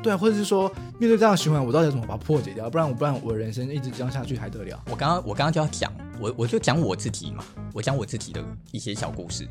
[0.03, 2.69] 对啊，或者是说面对这样的循环，我到底怎么把它破解掉？
[2.69, 4.79] 不然我不然我人生一直这样下去还得了？
[4.91, 9.49] 我刚刚我刚刚就要讲，我我就讲我自己嘛，我讲我自己的一些小故事。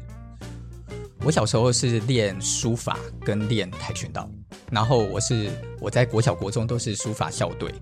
[1.26, 4.30] 我小时候是练书法跟练跆拳道，
[4.70, 7.74] 然后我是我在国小国中都是书法校队。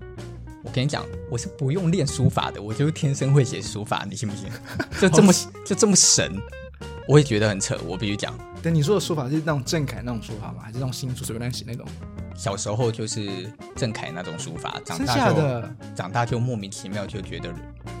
[0.62, 4.48] 我跟你讲，我是不用练书法的，我就是天生会写书法，你信不信？
[5.00, 5.32] 就这么
[5.64, 6.40] 就这么神，
[7.08, 7.78] 我也觉得很扯。
[7.86, 10.62] 我必须讲，但你说的书法是那种正楷那种书法吗？
[10.62, 11.86] 还是那种新书随便乱写那种？
[12.34, 17.52] 小时候就是正楷那种书法，长大就长大就莫名其妙就觉得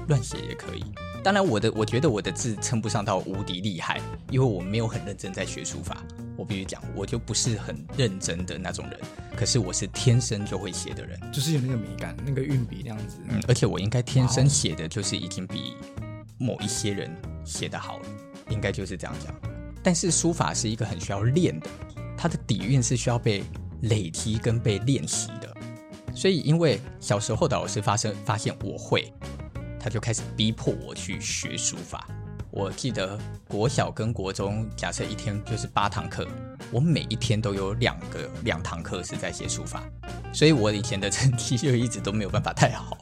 [0.08, 0.84] 乱写也可以。
[1.22, 5.98] 当然，我的我觉得我的字称不上到无敌厉害，因为我没有很认真在学书法。
[6.34, 8.98] 我必须讲，我就不是很认真的那种人。
[9.36, 13.18] 可是我是天生就会写的人，就是有那个美感，那个运笔那样子。
[13.28, 15.74] 嗯，而且我应该天生写的就是已经比
[16.38, 18.06] 某一些人写的好了，
[18.52, 19.34] 应该就是这样讲。
[19.82, 21.68] 但是书法是一个很需要练的，
[22.16, 23.42] 它的底蕴是需要被
[23.82, 25.56] 累积跟被练习的。
[26.14, 29.12] 所以，因为小时候的老师发生发现我会。
[29.84, 32.06] 他就开始逼迫我去学书法。
[32.52, 36.24] 我记得国小跟国中，假设一天就是八堂课，
[36.70, 39.82] 我每一天都有两个两堂课是在写书法，
[40.32, 42.96] 所以我以前的成绩就一直都没有办法太好。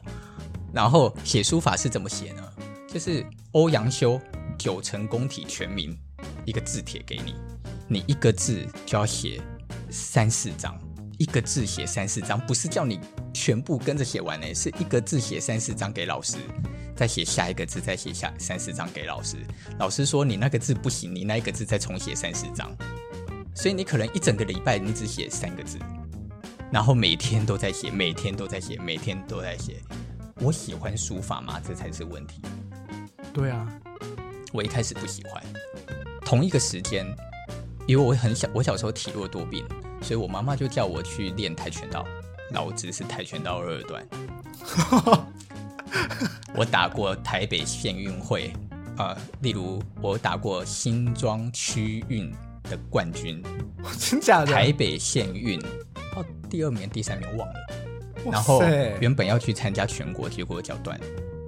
[0.73, 2.41] 然后写书法是怎么写呢？
[2.91, 4.19] 就是欧阳修
[4.61, 5.97] 九成宫体全名
[6.45, 7.33] 一个字帖给你，
[7.87, 9.41] 你一个字就要写
[9.89, 10.79] 三四张，
[11.17, 12.99] 一个字写三四张，不是叫你
[13.33, 16.37] 全部跟着写完呢，是一个字写三四张给老师。
[16.95, 19.37] 再写下一个字，再写下三四张给老师。
[19.79, 22.71] 老师说你那个字不行，你那一个字再重写三四张。
[23.55, 25.79] 所以你可能一整个礼拜你只写三个字，
[26.71, 29.81] 然后每天都在写，每天都在写，每天都在写。
[30.35, 31.59] 我喜欢书法吗？
[31.67, 32.41] 这才是问题。
[33.33, 33.65] 对啊，
[34.51, 35.43] 我一开始不喜欢。
[36.25, 37.05] 同一个时间，
[37.87, 39.65] 因为我很小，我小时候体弱多病，
[40.01, 42.05] 所以我妈妈就叫我去练跆拳道。
[42.51, 44.05] 老子是跆拳道二段。
[46.55, 48.51] 我打过台北县运会，
[48.97, 52.31] 啊、呃，例如我打过新庄区运
[52.63, 53.41] 的冠军，
[53.97, 54.47] 真假的？
[54.47, 55.59] 台北县运，
[56.15, 57.53] 哦，第二名、第三名忘了。
[58.29, 58.61] 然后
[58.99, 60.99] 原本要去参加全国，结果脚断，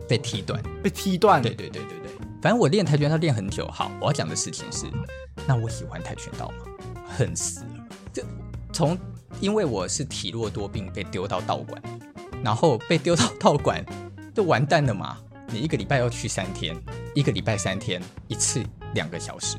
[0.07, 1.41] 被踢断，被踢断。
[1.41, 3.65] 对对对对对，反正我练跆拳道练很久。
[3.69, 4.85] 好，我要讲的事情是，
[5.47, 6.65] 那我喜欢跆拳道吗？
[7.07, 7.87] 恨死了！
[8.11, 8.21] 就
[8.73, 8.97] 从
[9.39, 11.81] 因为我是体弱多病，被丢到道馆，
[12.43, 13.81] 然后被丢到道馆。
[14.35, 15.17] 就完蛋了嘛！
[15.47, 16.75] 你一个礼拜要去三天，
[17.15, 18.61] 一个礼拜三天一次
[18.93, 19.55] 两个小时，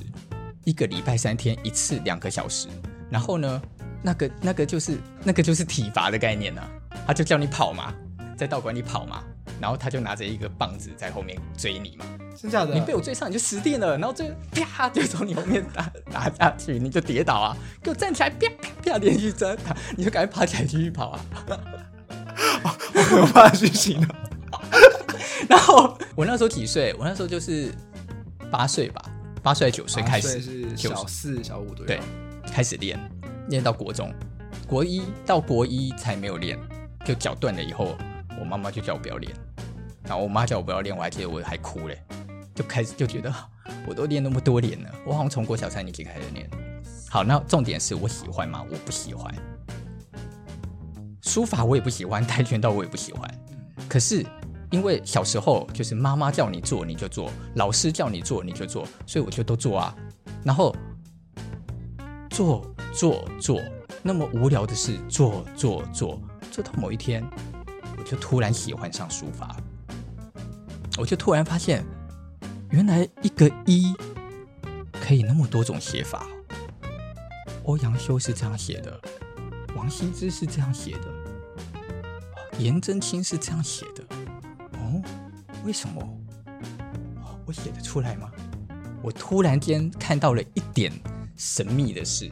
[0.64, 2.68] 一个礼拜三天一次两个小时。
[3.08, 3.62] 然后呢，
[4.02, 6.68] 那个那个就是那个就是体罚的概念呢、啊。
[7.06, 7.94] 他就叫你跑嘛，
[8.36, 9.24] 在道馆里跑嘛，
[9.60, 12.04] 然后他就拿着一个棒子在后面追你嘛。
[12.36, 12.74] 真的假的？
[12.74, 17.56] 你被我追上你就死定了，然后就啪就从你后面打打下去，你就跌倒啊！
[17.82, 18.48] 给我站起来，啪
[18.82, 21.20] 啪啪连续这样打，你就赶快爬起来继续跑啊！
[22.94, 24.08] 我没有办法去行了。
[25.48, 26.94] 然后我那时候几岁？
[26.98, 27.72] 我那时候就是
[28.50, 29.02] 八岁吧，
[29.42, 32.00] 八岁九岁开始是小四小五对，对，
[32.50, 32.98] 开始练，
[33.48, 34.12] 练到国中，
[34.66, 36.58] 国一到国一才没有练，
[37.04, 37.96] 就脚断了以后，
[38.44, 39.34] 我妈妈就叫我不要练，
[40.02, 41.98] 然后我妈叫我不要练，我还记得我还哭嘞，
[42.54, 43.34] 就开始就觉得
[43.86, 46.46] 我都练那么多年了，我好像从国小三年级开始练。
[47.08, 48.62] 好，那重点是我喜欢吗？
[48.70, 49.34] 我不喜欢，
[51.22, 53.28] 书法我也不喜欢，跆拳道我也不喜欢，
[53.88, 54.24] 可是。
[54.70, 59.94] 因为小时候就是妈妈叫你做你就做，老师叫你做你就做，所以我就都做啊。
[60.42, 60.74] 然后
[62.30, 63.60] 做做做，
[64.02, 67.22] 那么无聊的事做做做，做到某一天，
[68.04, 69.56] 就突然喜欢上书法。
[70.98, 71.84] 我就突然发现，
[72.70, 73.94] 原来一个一
[74.92, 76.26] 可以那么多种写法。
[77.64, 79.00] 欧阳修是这样写的，
[79.74, 81.08] 王羲之是这样写的，
[82.58, 84.04] 颜真卿是这样写的。
[84.74, 85.02] 哦
[85.64, 86.06] 为什么
[87.46, 88.30] 我写得出来吗？
[89.02, 90.92] 我突然间看到了一点
[91.36, 92.30] 神秘的事，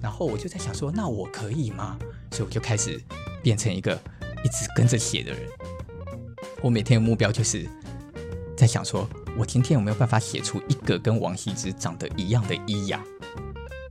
[0.00, 1.98] 然后我就在想说，那我可以吗？
[2.30, 3.00] 所以我就开始
[3.42, 4.00] 变成一个
[4.44, 5.42] 一直跟着写的人。
[6.62, 7.68] 我每天的目标就是
[8.56, 13.02] 在想说，我今天有没有办法写出一个跟王羲之长得一样的“一”呀？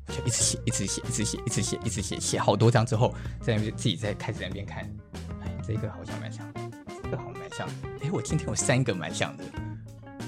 [0.08, 4.84] 就一直写，一直写，一直写，一直写，一直写，写好多张之后，在那边自己在开始在那边看，
[5.42, 6.46] 哎，这个好像蛮像。
[7.04, 7.68] 这个好蛮像，
[8.02, 9.44] 哎，我今天有三个蛮像的，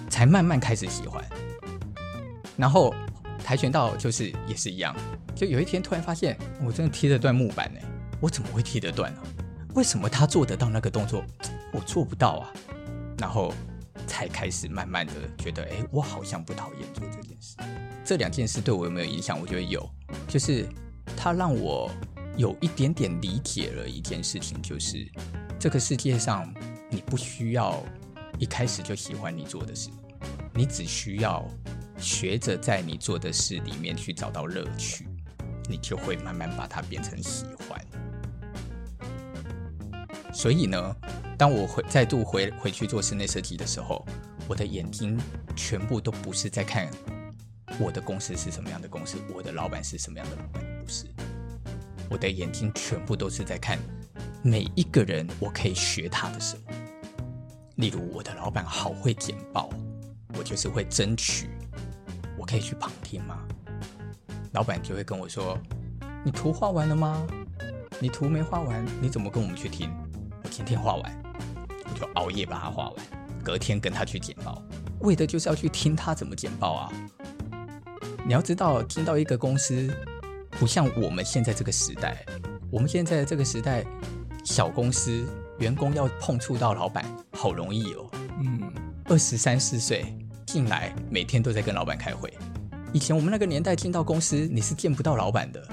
[0.10, 1.24] 才慢慢开始喜欢。
[2.58, 2.94] 然后
[3.44, 4.96] 跆拳道就是也是一样，
[5.36, 7.80] 就有一天突然发现，我真的踢得断木板呢，
[8.20, 9.22] 我怎么会踢得断呢？
[9.74, 11.24] 为什么他做得到那个动作，
[11.74, 12.54] 我做不到啊？
[13.18, 13.54] 然后
[14.08, 17.56] 才开始慢慢的觉得，哎，我好像不讨厌做这件事。
[18.04, 19.40] 这两件事对我有没有影响？
[19.40, 19.90] 我觉得有，
[20.28, 20.68] 就是
[21.16, 21.90] 他让我
[22.38, 25.10] 有一点点理解了一件事情，就是
[25.60, 26.52] 这个世界上。
[26.94, 27.82] 你不需要
[28.38, 29.90] 一开始就喜欢你做的事，
[30.54, 31.48] 你只需要
[31.98, 35.08] 学着在你做的事里面去找到乐趣，
[35.70, 37.80] 你就会慢慢把它变成喜欢。
[40.34, 40.96] 所以呢，
[41.38, 44.06] 当我回再度回回去做室内设计的时候，
[44.48, 45.20] 我的眼睛
[45.56, 46.90] 全部都不是在看
[47.80, 51.06] 我的公司是什么样的公司，我的老板是什么样的老板，不是，
[52.10, 53.78] 我的眼睛全部都是在看
[54.42, 56.64] 每一个人，我可以学他的什么。
[57.76, 59.70] 例如，我的老板好会简报，
[60.38, 61.50] 我就是会争取，
[62.38, 63.40] 我可以去旁听吗？
[64.54, 65.58] 老板就会跟我说
[66.24, 67.26] ：“你图画完了吗？
[68.00, 69.90] 你图没画完，你怎么跟我们去听？
[70.52, 71.24] 我今天画完，
[71.86, 72.96] 我就熬夜把它画完，
[73.42, 74.62] 隔天跟他去简报，
[75.00, 76.92] 为的就是要去听他怎么简报啊！
[78.26, 79.90] 你要知道，听到一个公司，
[80.50, 82.26] 不像我们现在这个时代，
[82.70, 83.86] 我们现在的这个时代，
[84.44, 85.26] 小公司。”
[85.60, 88.10] 员工要碰触到老板，好容易哦。
[88.42, 88.74] 嗯，
[89.06, 90.04] 二十三四岁
[90.46, 92.34] 进来，每天都在跟老板开会。
[92.92, 95.66] 以前我们那个年代进到公司，你是见不到老板的，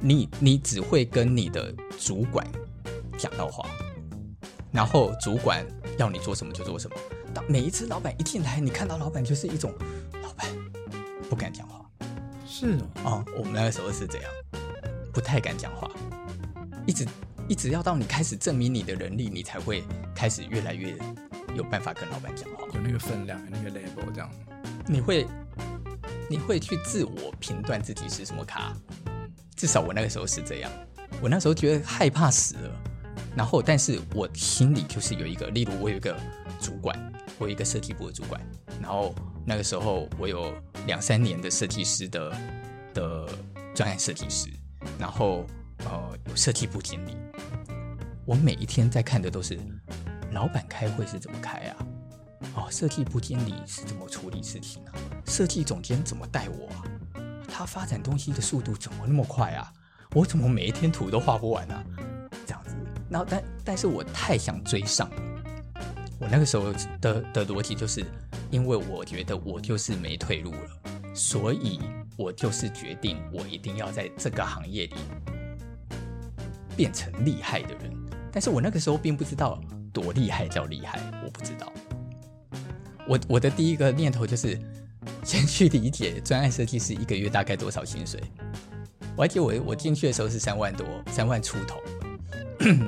[0.00, 2.44] 你你只会跟你的主管
[3.18, 3.68] 讲到话，
[4.72, 5.66] 然后主管
[5.98, 6.96] 要你做什么就做什么。
[7.34, 9.72] 当每一次老板一进来，你看到老板就是一种
[10.22, 10.46] 老板
[11.28, 11.84] 不敢讲话。
[12.46, 14.30] 是哦，哦，我们那个时候是这样，
[15.12, 15.90] 不太敢讲话，
[16.86, 17.06] 一直。
[17.50, 19.82] 一直要到你开始证明你的能力，你才会
[20.14, 20.94] 开始越来越
[21.54, 24.30] 有办法跟老板讲话，有那个分量，有那个 level 这样。
[24.86, 25.26] 你会，
[26.28, 28.76] 你会去自我评断自己是什么咖，
[29.56, 30.70] 至少我那个时候是这样。
[31.22, 32.70] 我那时候觉得害怕死了。
[33.36, 36.18] 然后，但是我心里就是有一个，例如我有一个
[36.60, 36.96] 主管，
[37.38, 38.40] 我有一个设计部的主管。
[38.80, 39.14] 然后
[39.44, 40.52] 那个时候我有
[40.86, 42.36] 两三年的设计师的
[42.94, 43.28] 的
[43.74, 44.48] 专业设计师，
[44.98, 45.44] 然后
[45.84, 47.16] 呃有设计部经理。
[48.24, 49.58] 我每一天在看的都是
[50.32, 51.86] 老板开会是怎么开啊？
[52.54, 54.92] 哦，设计部经理是怎么处理事情啊？
[55.26, 56.84] 设计总监怎么带我啊？
[57.48, 59.72] 他发展东西的速度怎么那么快啊？
[60.12, 61.84] 我怎么每一天图都画不完啊？
[63.10, 65.16] 然后但但是我太想追上了。
[66.20, 68.04] 我那个时候的的逻辑就是，
[68.50, 71.80] 因为我觉得我就是没退路了，所以
[72.16, 74.94] 我就是决定我一定要在这个行业里
[76.76, 77.92] 变成厉害的人。
[78.32, 79.60] 但是我那个时候并不知道
[79.92, 81.72] 多厉害叫厉害，我不知道。
[83.06, 84.60] 我我的第一个念头就是
[85.22, 88.20] 先去理解专案设计师一个月大概多少薪水。
[89.16, 91.80] 我还记得我我进去的时候是三万多，三万出头。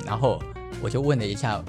[0.05, 0.41] 然后
[0.81, 1.63] 我就问了一下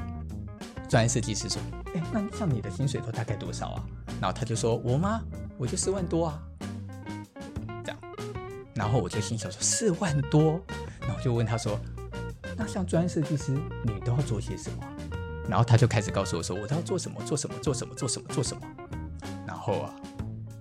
[0.89, 1.61] 专案设计师说
[1.95, 3.85] ：“哎，那像你的薪水都大概多少啊？”
[4.21, 5.21] 然后他就说：“我吗？
[5.59, 6.43] 我就四万多啊。”
[7.85, 7.99] 这样。
[8.75, 10.61] 然后我就心想说：“四万多？”
[11.03, 11.79] 然后就问他说。
[12.55, 14.87] 那像专业设计师，你都要做些什么？
[15.49, 18.63] 然后他就开始告诉我说，我都要做什么，做什么，做什么，做什么，做什么。
[19.47, 19.95] 然后啊，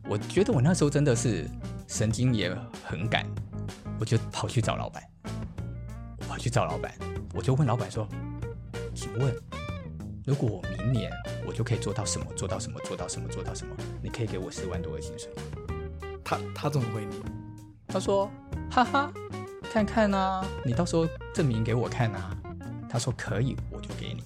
[0.08, 1.45] 我觉得我那时候真的是
[1.88, 3.25] 神经也很赶，
[3.99, 5.04] 我就跑去找老板，
[6.17, 6.93] 我跑去找老板，
[7.33, 8.07] 我就问老板说
[8.93, 9.33] ：“请问，
[10.25, 11.11] 如果我明年
[11.45, 15.29] 我就可以做到什么，做到什么，做到什么，做到什么，你可以给我四万多的薪水？”
[16.23, 17.15] 他他怎么回你？
[17.87, 18.29] 他说
[18.69, 19.11] ：“哈哈。”
[19.71, 22.35] 看看啊，你到时候证明给我看啊。
[22.89, 24.21] 他说可以，我就给你。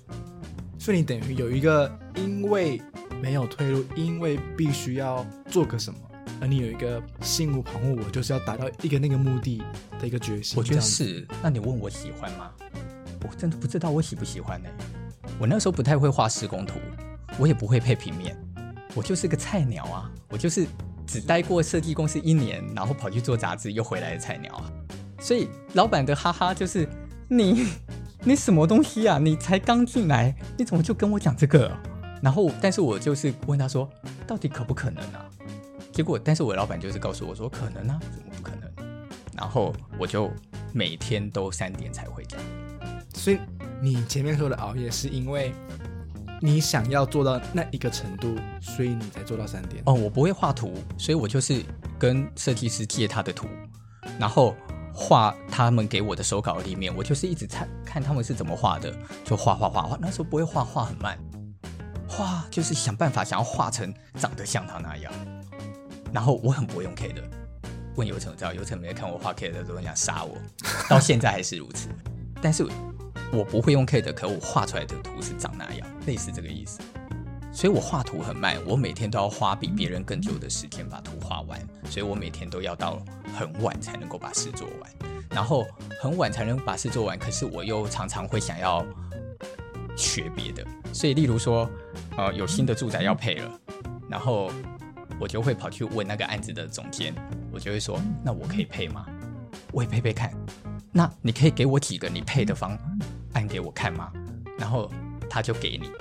[0.80, 2.82] 所以你等于有一个，因为
[3.22, 6.00] 没有退路，因为必须要做个什么，
[6.42, 9.62] 而你有一个心无旁骛，我就是要达到一个那个目的
[10.00, 10.58] 的一个决心。
[10.58, 11.28] 我觉得是。
[11.44, 12.52] 那你问我喜欢吗？
[13.30, 14.70] 我真的不知道我喜不喜欢呢、
[15.40, 16.76] 我那时候不太会画施工图，
[17.38, 18.38] 我也不会配平面，
[18.94, 20.12] 我就是个菜鸟啊。
[20.30, 20.68] 我就是
[21.08, 24.72] 只待过设计公司一年，然后跑去做杂志又回来的菜鸟啊。
[25.20, 26.88] 所以老板的哈哈就是
[27.28, 27.68] 你，
[28.24, 29.18] 你什么东西啊？
[29.18, 31.72] 你才刚进来，你怎么就跟我讲这个？
[32.22, 33.90] 然后，但是我就是问他说，
[34.26, 35.26] 到底可不可能啊？
[35.92, 38.70] 结果，但是我老板就是告诉我说，可能啊，怎么不可能？
[39.38, 40.32] 然后我就
[40.74, 42.38] 每天都三点才回家。
[43.16, 43.40] 所以
[43.82, 45.54] 你前面说的熬夜，是因为
[46.42, 49.82] 你想要做到那一个程度，所以你才做到三点。
[49.86, 51.64] 哦，我不会画图，所以我就是
[51.98, 53.48] 跟设计师借他的图，
[54.20, 54.56] 然后。
[54.98, 59.98] 画他们给我的手稿里面，我就是一直看看他们是怎么画的，就画画画画。
[60.00, 61.20] 那时候不会画画很慢，
[62.08, 65.12] 画就是想办法想要画成长得像他那样。
[66.14, 67.22] 然后我很不会用 K 的，
[67.98, 70.38] 问尤成知道，游成没看我画 K 的都很想杀我，
[70.90, 71.90] 到现在还是如此。
[72.42, 72.66] 但是
[73.32, 76.80] 我不会用 K 的，可我画出来的图是长那样，类似这个意思。
[77.52, 81.60] 所以我画图很慢，我每天都要花比别人更久的时间把图画完，
[81.90, 83.02] 所以我每天都要到
[83.34, 84.92] 很晚才能够把事做完，
[85.30, 85.66] 然后
[86.02, 87.18] 很晚才能把事做完。
[87.18, 88.86] 可是我又常常会想要
[89.96, 91.70] 学别的，所以例如说，
[92.18, 93.60] 呃，有新的住宅要配了，
[94.10, 94.52] 然后
[95.18, 97.16] 我就会跑去问那个案子的总监，
[97.54, 99.06] 我就会说，那我可以配吗？
[99.72, 100.30] 我也配配看。
[100.92, 102.78] 那你可以给我几个你配的方
[103.36, 104.12] 案给我看吗？
[104.58, 104.92] 然后
[105.30, 105.92] 他就给你。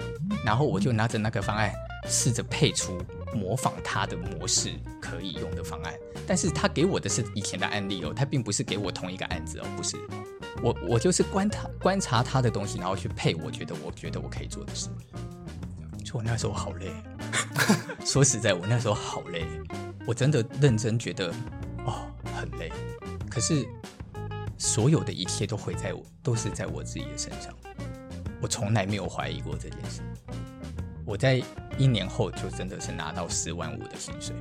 [0.44, 1.73] 然后我就拿着那个方案，
[2.07, 2.99] 试着配出
[3.35, 5.94] 模仿他的模式可以用的方案。
[6.27, 9.97] 但是他给我的是以前的案例哦，他并不是给我同一个案子哦，不是。
[10.62, 14.88] 我我就是观察观察他的东西，然后去配我觉得我觉得我可以做的事。
[16.03, 16.90] 就我那时候好累，
[18.05, 19.47] 说实在，我那时候好累，
[20.07, 21.29] 我真的认真觉得
[21.85, 22.70] 哦很累。
[23.31, 23.66] 可是
[24.58, 27.52] 所有的一切都毁在我，都是在我自己的身上。
[28.40, 30.02] 我从来没有怀疑过这件事。
[31.05, 31.42] 我在
[31.76, 34.34] 一年后就真的是拿到四万五的薪水，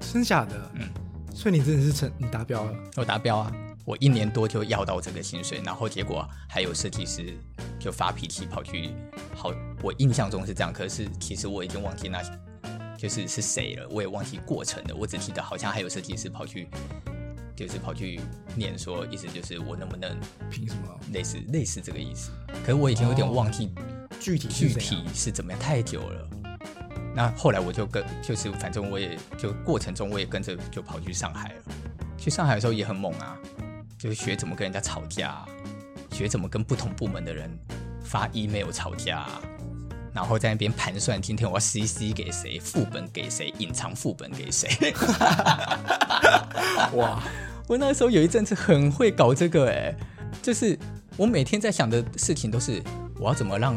[0.00, 0.70] 真假的？
[0.74, 0.88] 嗯，
[1.34, 2.72] 所以你真的是成，你达标了。
[2.96, 3.52] 我达标啊！
[3.84, 7.34] 我一年多就要到这个薪水，然后结果还有设计师
[7.78, 8.90] 就发脾气跑去，
[9.34, 9.52] 好，
[9.82, 12.20] 我印象中是这样，可是其实我已经忘记那，
[12.98, 16.68] 就是是谁了，我也忘记过程了，我只记得好像还有设计师跑去。
[17.56, 18.20] 就是跑去
[18.54, 20.14] 念说，意思就是我能不能
[20.50, 21.00] 凭什么？
[21.12, 22.30] 类似类似这个意思。
[22.60, 23.72] 可是我已经有点忘记
[24.20, 26.28] 具体具体是怎么样，太久了。
[27.14, 31.62] 那后来我就跟就是反正我也就过程中我也跟着就跑去上海了。
[32.18, 33.38] 去上海的时候也很猛啊，
[33.96, 35.46] 就是学怎么跟人家吵架，
[36.12, 37.50] 学怎么跟不同部门的人
[38.02, 39.26] 发 email 吵架，
[40.16, 44.94] 然后在那边盘算今天我要 CC 给谁，副本给谁，隐藏副本给谁。
[46.94, 47.22] 哇！
[47.68, 49.94] 我那时候有一阵子很会搞这个哎，
[50.40, 50.78] 就是
[51.18, 52.82] 我每天在想的事情都是
[53.20, 53.76] 我要怎么让，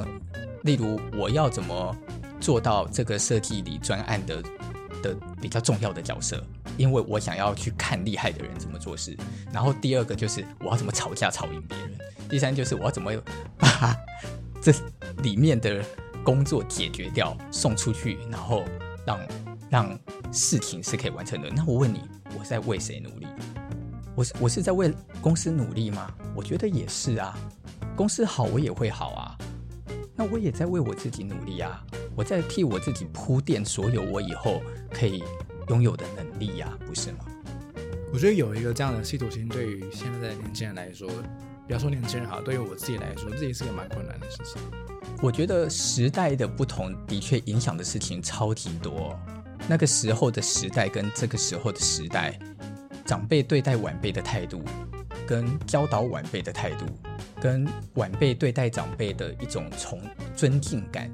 [0.63, 1.93] 例如我要怎么
[2.39, 4.41] 做到这个设计里专案的
[5.03, 6.41] 的比较重要的角色，
[6.77, 9.13] 因为我想要去看厉害的人怎么做事。
[9.51, 11.89] 然后第二个就是我要怎么吵架吵赢别人。
[12.29, 13.11] 第三就是我要怎么
[13.57, 13.93] 把
[14.61, 14.71] 这
[15.21, 15.83] 里面的
[16.29, 18.63] 工作解决掉，送出去，然后
[19.03, 19.19] 让
[19.67, 19.99] 让
[20.31, 21.49] 事情是可以完成的。
[21.49, 22.03] 那我问你，
[22.37, 23.25] 我在为谁努力？
[24.13, 26.13] 我是我是在为公司努力吗？
[26.35, 27.35] 我觉得也是啊。
[27.95, 29.35] 公司好，我也会好啊。
[30.15, 31.83] 那我也在为我自己努力啊。
[32.15, 34.61] 我在替我自己铺垫所有我以后
[34.91, 35.23] 可以
[35.69, 37.25] 拥有的能力呀，不是吗？
[38.13, 41.09] 我觉得有一个这样的企图心，对于现在的年轻人来说，
[41.65, 44.61] 不要说年轻人好，对于我自己来说，这也是个蛮困难的事情。
[45.21, 49.19] 我觉得时代的不同的确影响的事情超级多。
[49.67, 52.37] 那个时候的时代跟这个时候的时代。
[53.05, 54.61] 长辈对待晚辈的态度，
[55.27, 56.85] 跟教导晚辈的态度，
[57.41, 59.99] 跟晚辈对待长辈的一种从
[60.35, 61.09] 尊敬感，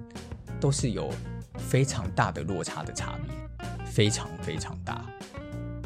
[0.60, 1.10] 都是有
[1.58, 5.06] 非常大的落差的差别，非常非常大。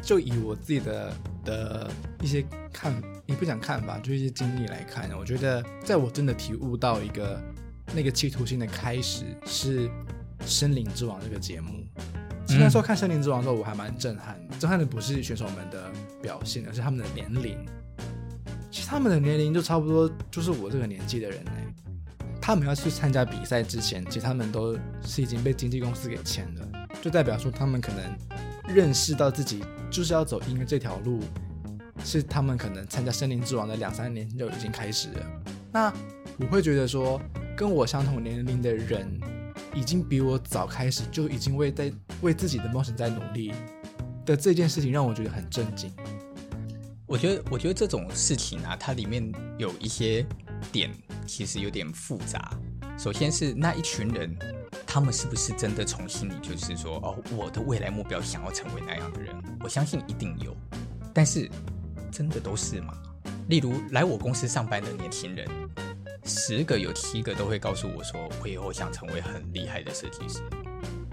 [0.02, 1.12] 就以我自己的
[1.44, 1.90] 的
[2.20, 7.40] 一些看，也不讲看法，就一些经历来看，我觉得在我真的体悟到一个
[7.94, 9.88] 那个企图心的开始，是
[10.40, 11.84] 《森林之王》这个节目。
[12.58, 14.56] 那时候看《森林之王》的时候，我还蛮震撼的。
[14.58, 17.56] 震撼的不是选手们的表现，而是他们的年龄。
[18.70, 21.50] 其实他们的年龄就差不多，就是我这个年纪的人呢。
[22.42, 31.20] 他们要去参加比赛之前，其实他们都是已经被经纪公司给签了，就代表说他们可能认识到自己就是要走音乐这条路，
[32.02, 35.26] 是他们可能参加《森林之王》的两三年就已经开始了。
[35.70, 35.92] 那
[36.38, 37.20] 我会觉得说，
[37.56, 39.20] 跟我相同年龄的人。
[39.72, 41.92] 已经比我早开始，就已经为在
[42.22, 43.52] 为自己的梦想在努力
[44.26, 45.92] 的这件事情，让我觉得很震惊。
[47.06, 50.26] 我觉得，我觉得这种事情啊，它里面有一些
[50.72, 50.90] 点
[51.24, 52.50] 其实有点复杂。
[52.98, 54.34] 首先是那一群人，
[54.84, 59.32] 他们是不是真的从心里就是说，哦，我的未来目标想要成为那样的人？
[59.60, 60.56] 我相信一定有，
[61.14, 61.48] 但是
[62.10, 62.92] 真的都是吗？
[63.48, 65.46] 例如来我公司上班的年轻人。
[66.24, 70.40] 十个有七个都会告诉我说，我以后想成为很厉害的设计师。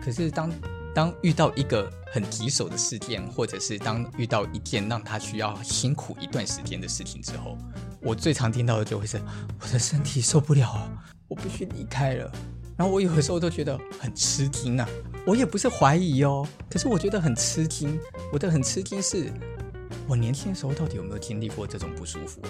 [0.04, 0.52] 可是当
[0.94, 7.58] 当遇到一个很棘手的事件，或者是当遇到一件让他需要辛苦一段时间的事情之后，
[8.02, 9.20] 我最常听到的就会是
[9.60, 10.90] 我的身体受不了啊，
[11.28, 12.32] 我必须离开了。
[12.78, 14.88] 然后我有的时候都觉得很吃惊啊，
[15.26, 18.00] 我也不是怀疑哦，可是我觉得很吃惊。
[18.32, 19.32] 我的很吃惊是，
[20.08, 22.50] 我年轻的时候到底有没有经历过这种不舒服啊？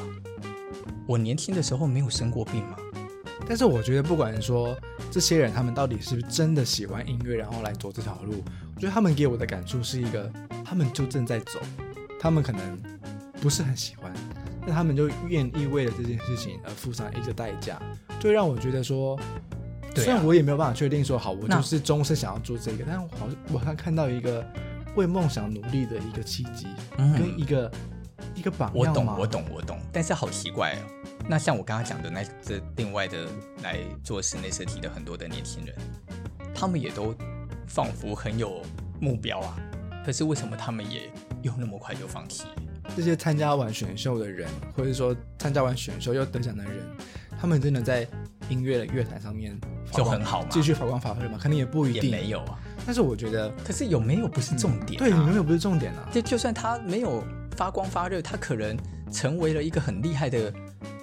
[1.07, 2.77] 我年轻的时候没有生过病吗？
[3.47, 4.77] 但是我觉得，不管说
[5.09, 8.43] 这些人他们到底是不是真的喜欢音乐，然后来走这条路，
[8.75, 10.29] 我觉得他们给我的感触是一个，
[10.65, 11.59] 他们就正在走，
[12.19, 12.77] 他们可能
[13.39, 14.11] 不是很喜欢，
[14.65, 17.81] 但他们就愿意为了这件事情而付上一个代价，
[18.19, 19.17] 就让我觉得说，
[19.95, 24.45] 虽然我也没有办法确定说，好，我就是终身想要做这个，但我好像我好像看到一个
[24.95, 27.71] 为梦想努力的一个契机，跟一个。
[28.35, 29.79] 一个榜样，我懂，我懂，我懂。
[29.91, 30.79] 但是好奇怪哦。
[31.29, 33.27] 那像我刚刚讲的那这另外的
[33.61, 35.75] 来做室内设计的很多的年轻人，
[36.55, 37.13] 他们也都
[37.67, 38.61] 仿佛很有
[38.99, 39.57] 目标啊。
[40.05, 41.11] 可是为什么他们也
[41.41, 42.45] 又那么快就放弃？
[42.95, 46.73] 这些参加完选秀的人，或者说参加完选秀又得奖的人，
[47.37, 48.07] 他们真的在
[48.47, 49.59] 音乐的乐坛上面
[49.91, 50.47] 就很好吗？
[50.49, 51.37] 继续发光发热吗？
[51.41, 52.09] 肯定也不一定。
[52.09, 52.57] 也没有啊。
[52.85, 55.03] 但是我觉得，可是有没有不是重点啊？
[55.03, 56.07] 对，有没有不是重点啊？
[56.09, 57.21] 就就算他没有。
[57.57, 58.77] 发光发热，他可能
[59.11, 60.53] 成为了一个很厉害的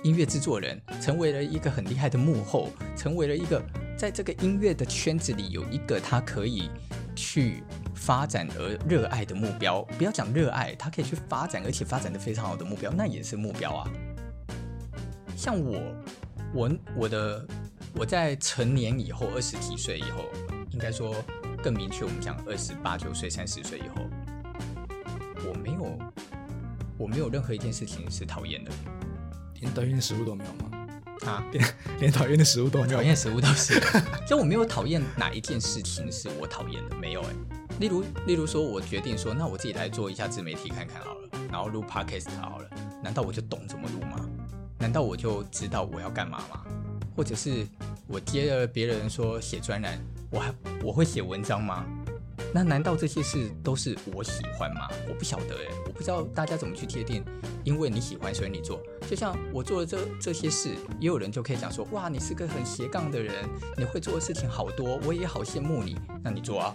[0.04, 3.60] 音乐制作人，成为了一个很厉害的幕后，成为了一个
[3.98, 6.70] 在这个音乐的圈子里有一个他可以
[7.16, 7.64] 去
[7.96, 9.82] 发展而热爱的目标。
[9.98, 13.90] 不要讲热爱，他可以去发展，而且发展的非常好的目标，那也是目标啊。
[15.36, 15.80] 像我，
[16.54, 17.44] 我我的
[17.96, 20.26] 我在成年以后，二十几岁以后，
[20.70, 21.16] 应该说
[21.64, 24.08] 更明确，我们讲二十八九岁、三十岁以后，
[25.48, 25.98] 我没有。
[26.96, 28.70] 我没有任何一件事情是讨厌的，
[29.60, 30.78] 连讨厌的食物都没有吗？
[31.26, 31.64] 啊， 连
[32.00, 32.96] 连讨厌的食物都没有？
[32.96, 33.80] 讨厌食物倒是，
[34.28, 37.28] 就我没有讨厌哪一件事情是我讨厌的，没有哎。
[37.80, 42.68] 例如，例如说，我决定说，那我自己来做一下自媒体看看好了，然后录 podcast 好了，
[43.02, 44.28] 难道我就懂怎么录吗？
[44.78, 46.62] 难道我就知道我要干嘛吗？
[47.16, 47.66] 或者是
[48.06, 49.98] 我接了别人说写专栏，
[50.30, 51.84] 我还我会写文章吗？
[52.52, 54.88] 那难道这些事都是我喜欢吗？
[55.08, 57.24] 我不晓得诶，我不知道大家怎么去界定。
[57.64, 58.78] 因为你喜欢，所以你做。
[59.08, 63.34] 就像我做的这这些事，也有人就可以讲说：哇，你是个很斜杠的人，
[63.78, 65.98] 你会做的事情好多，我也好羡慕你。
[66.22, 66.74] 那你做啊，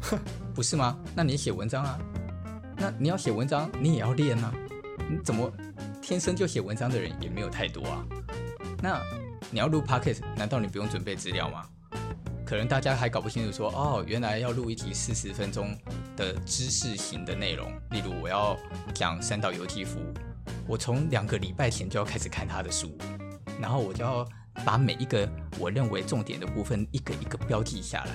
[0.54, 0.98] 不是吗？
[1.14, 1.98] 那你写文章啊，
[2.76, 4.52] 那你要写文章，你也要练啊。
[5.08, 5.50] 你怎么
[6.02, 8.04] 天生就写文章的人也没有太多啊。
[8.82, 9.00] 那
[9.50, 11.66] 你要录 Podcast，难道你不用准备资料吗？
[12.46, 15.76] 可能大家还搞不清楚说，哦，原来要录一集四十分钟
[16.16, 17.68] 的知识型的内容。
[17.90, 18.56] 例如，我要
[18.94, 19.98] 讲三岛由纪夫，
[20.64, 22.96] 我从两个礼拜前就要开始看他的书，
[23.60, 24.24] 然后我就要
[24.64, 25.28] 把每一个
[25.58, 28.12] 我认为重点的部分一个一个标记下来，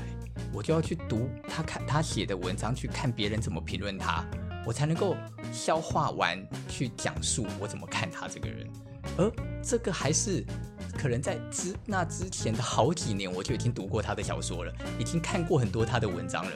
[0.53, 4.25] 我就要去读他看他写的文章，去看别人怎么评论他，
[4.65, 5.17] 我才能够
[5.51, 8.65] 消化完去讲述我怎么看他这个人。
[9.17, 9.29] 而
[9.61, 10.45] 这个还是。
[10.97, 16.51] 可能在之那之前的好几年，我就已经读过他的小说了，已经看过很多他的文章了，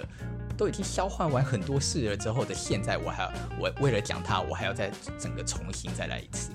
[0.58, 6.52] 都已经消化完很多事了之后的现在，我还要我为了讲他，我还要再整个重新再来一次。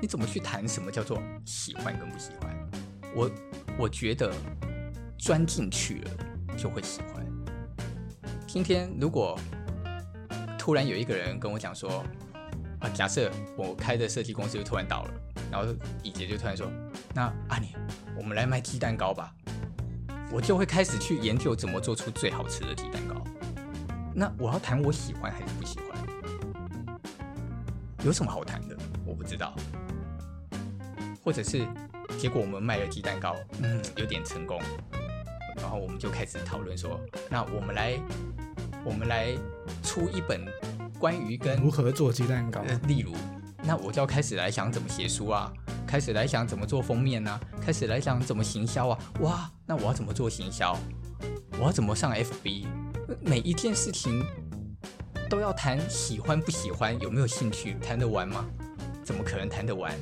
[0.00, 2.70] 你怎么去谈什么叫做喜欢跟不喜欢？
[3.14, 3.30] 我
[3.78, 4.32] 我觉得
[5.18, 6.10] 钻进去了
[6.56, 7.26] 就会喜欢。
[8.46, 9.38] 今天如果
[10.58, 12.04] 突然有一个人跟我讲说，
[12.80, 15.10] 啊，假设我开的设计公司就突然倒了。
[15.56, 16.70] 然后以杰就突然说
[17.14, 17.72] ：“那阿年，
[18.14, 19.32] 我们来卖鸡蛋糕吧。”
[20.30, 23.14] 我就会开始去研究怎么做出最好吃的鸡蛋糕。
[24.14, 25.98] 那我要谈我喜欢还是不喜欢？
[28.04, 28.76] 有什么好谈的？
[29.06, 29.54] 我不知道。
[31.24, 31.66] 或者是
[32.18, 34.60] 结果我们卖了鸡蛋糕，嗯，有点成功，
[35.56, 37.00] 然后我们就开始讨论说
[37.30, 37.98] ：“那我们来，
[38.84, 39.34] 我们来
[39.82, 40.44] 出一本
[40.98, 43.14] 关于跟如何做鸡蛋糕，例如。”
[43.66, 45.52] 那我就要开始来想怎么写书啊，
[45.86, 48.98] 开始来想怎么做封面啊，开始来想怎么行销啊。
[49.20, 50.78] 哇，那我要怎么做行销？
[51.58, 52.66] 我要怎么上 FB？
[53.20, 54.24] 每一件事情
[55.28, 58.46] 都要谈喜欢不喜欢，有没有兴趣，谈得完吗？
[59.02, 59.92] 怎么可能谈得完？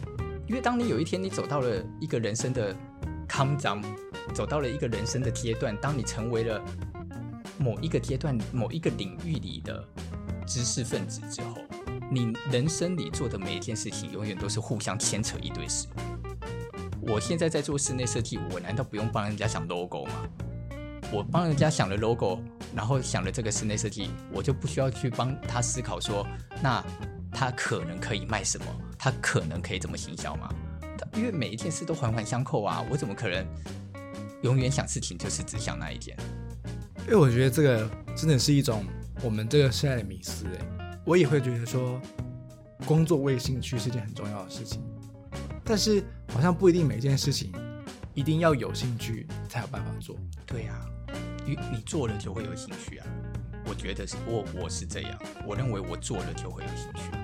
[0.47, 2.77] 因为当你有一天你走到了一个人生的
[3.27, 3.83] 康张，
[4.35, 6.63] 走到了一个人生的阶段，当你成为了
[7.57, 9.83] 某一个阶段、某一个领域里的
[10.47, 11.57] 知识分子之后。
[12.15, 15.89] 你人生里做的每一件事情，永远都是互相牵扯一堆事。
[17.01, 20.13] 我现在在做室内设计，我难道不用帮人家想 logo 吗？
[21.13, 22.39] 我帮人家想了 logo，
[22.73, 26.25] 然后想了这个室内设计，我就不需要去帮他思考说，
[26.63, 26.85] 那
[27.33, 28.67] 他可能可以卖什么？
[28.97, 30.49] 他可能可以怎么行销吗？
[31.15, 33.45] 因为每一件事都环环相扣啊，我怎么可能
[34.43, 36.17] 永远想事情就是只想那一件？
[37.07, 38.85] 因为我觉得这个真的是一种
[39.21, 40.84] 我们这个时代的迷思，哎。
[41.05, 42.01] 我也会觉得说，
[42.87, 44.83] 工作为兴趣是件很重要的事情，
[45.63, 46.03] 但是
[46.33, 47.53] 好像不一定每件事情
[48.15, 50.17] 一定要有兴趣才有办法做。
[50.47, 50.81] 对呀，
[51.45, 53.07] 你你做了就会有兴趣啊。
[53.67, 57.24] 我觉得是我我是这样，我认为我做了就会有兴趣。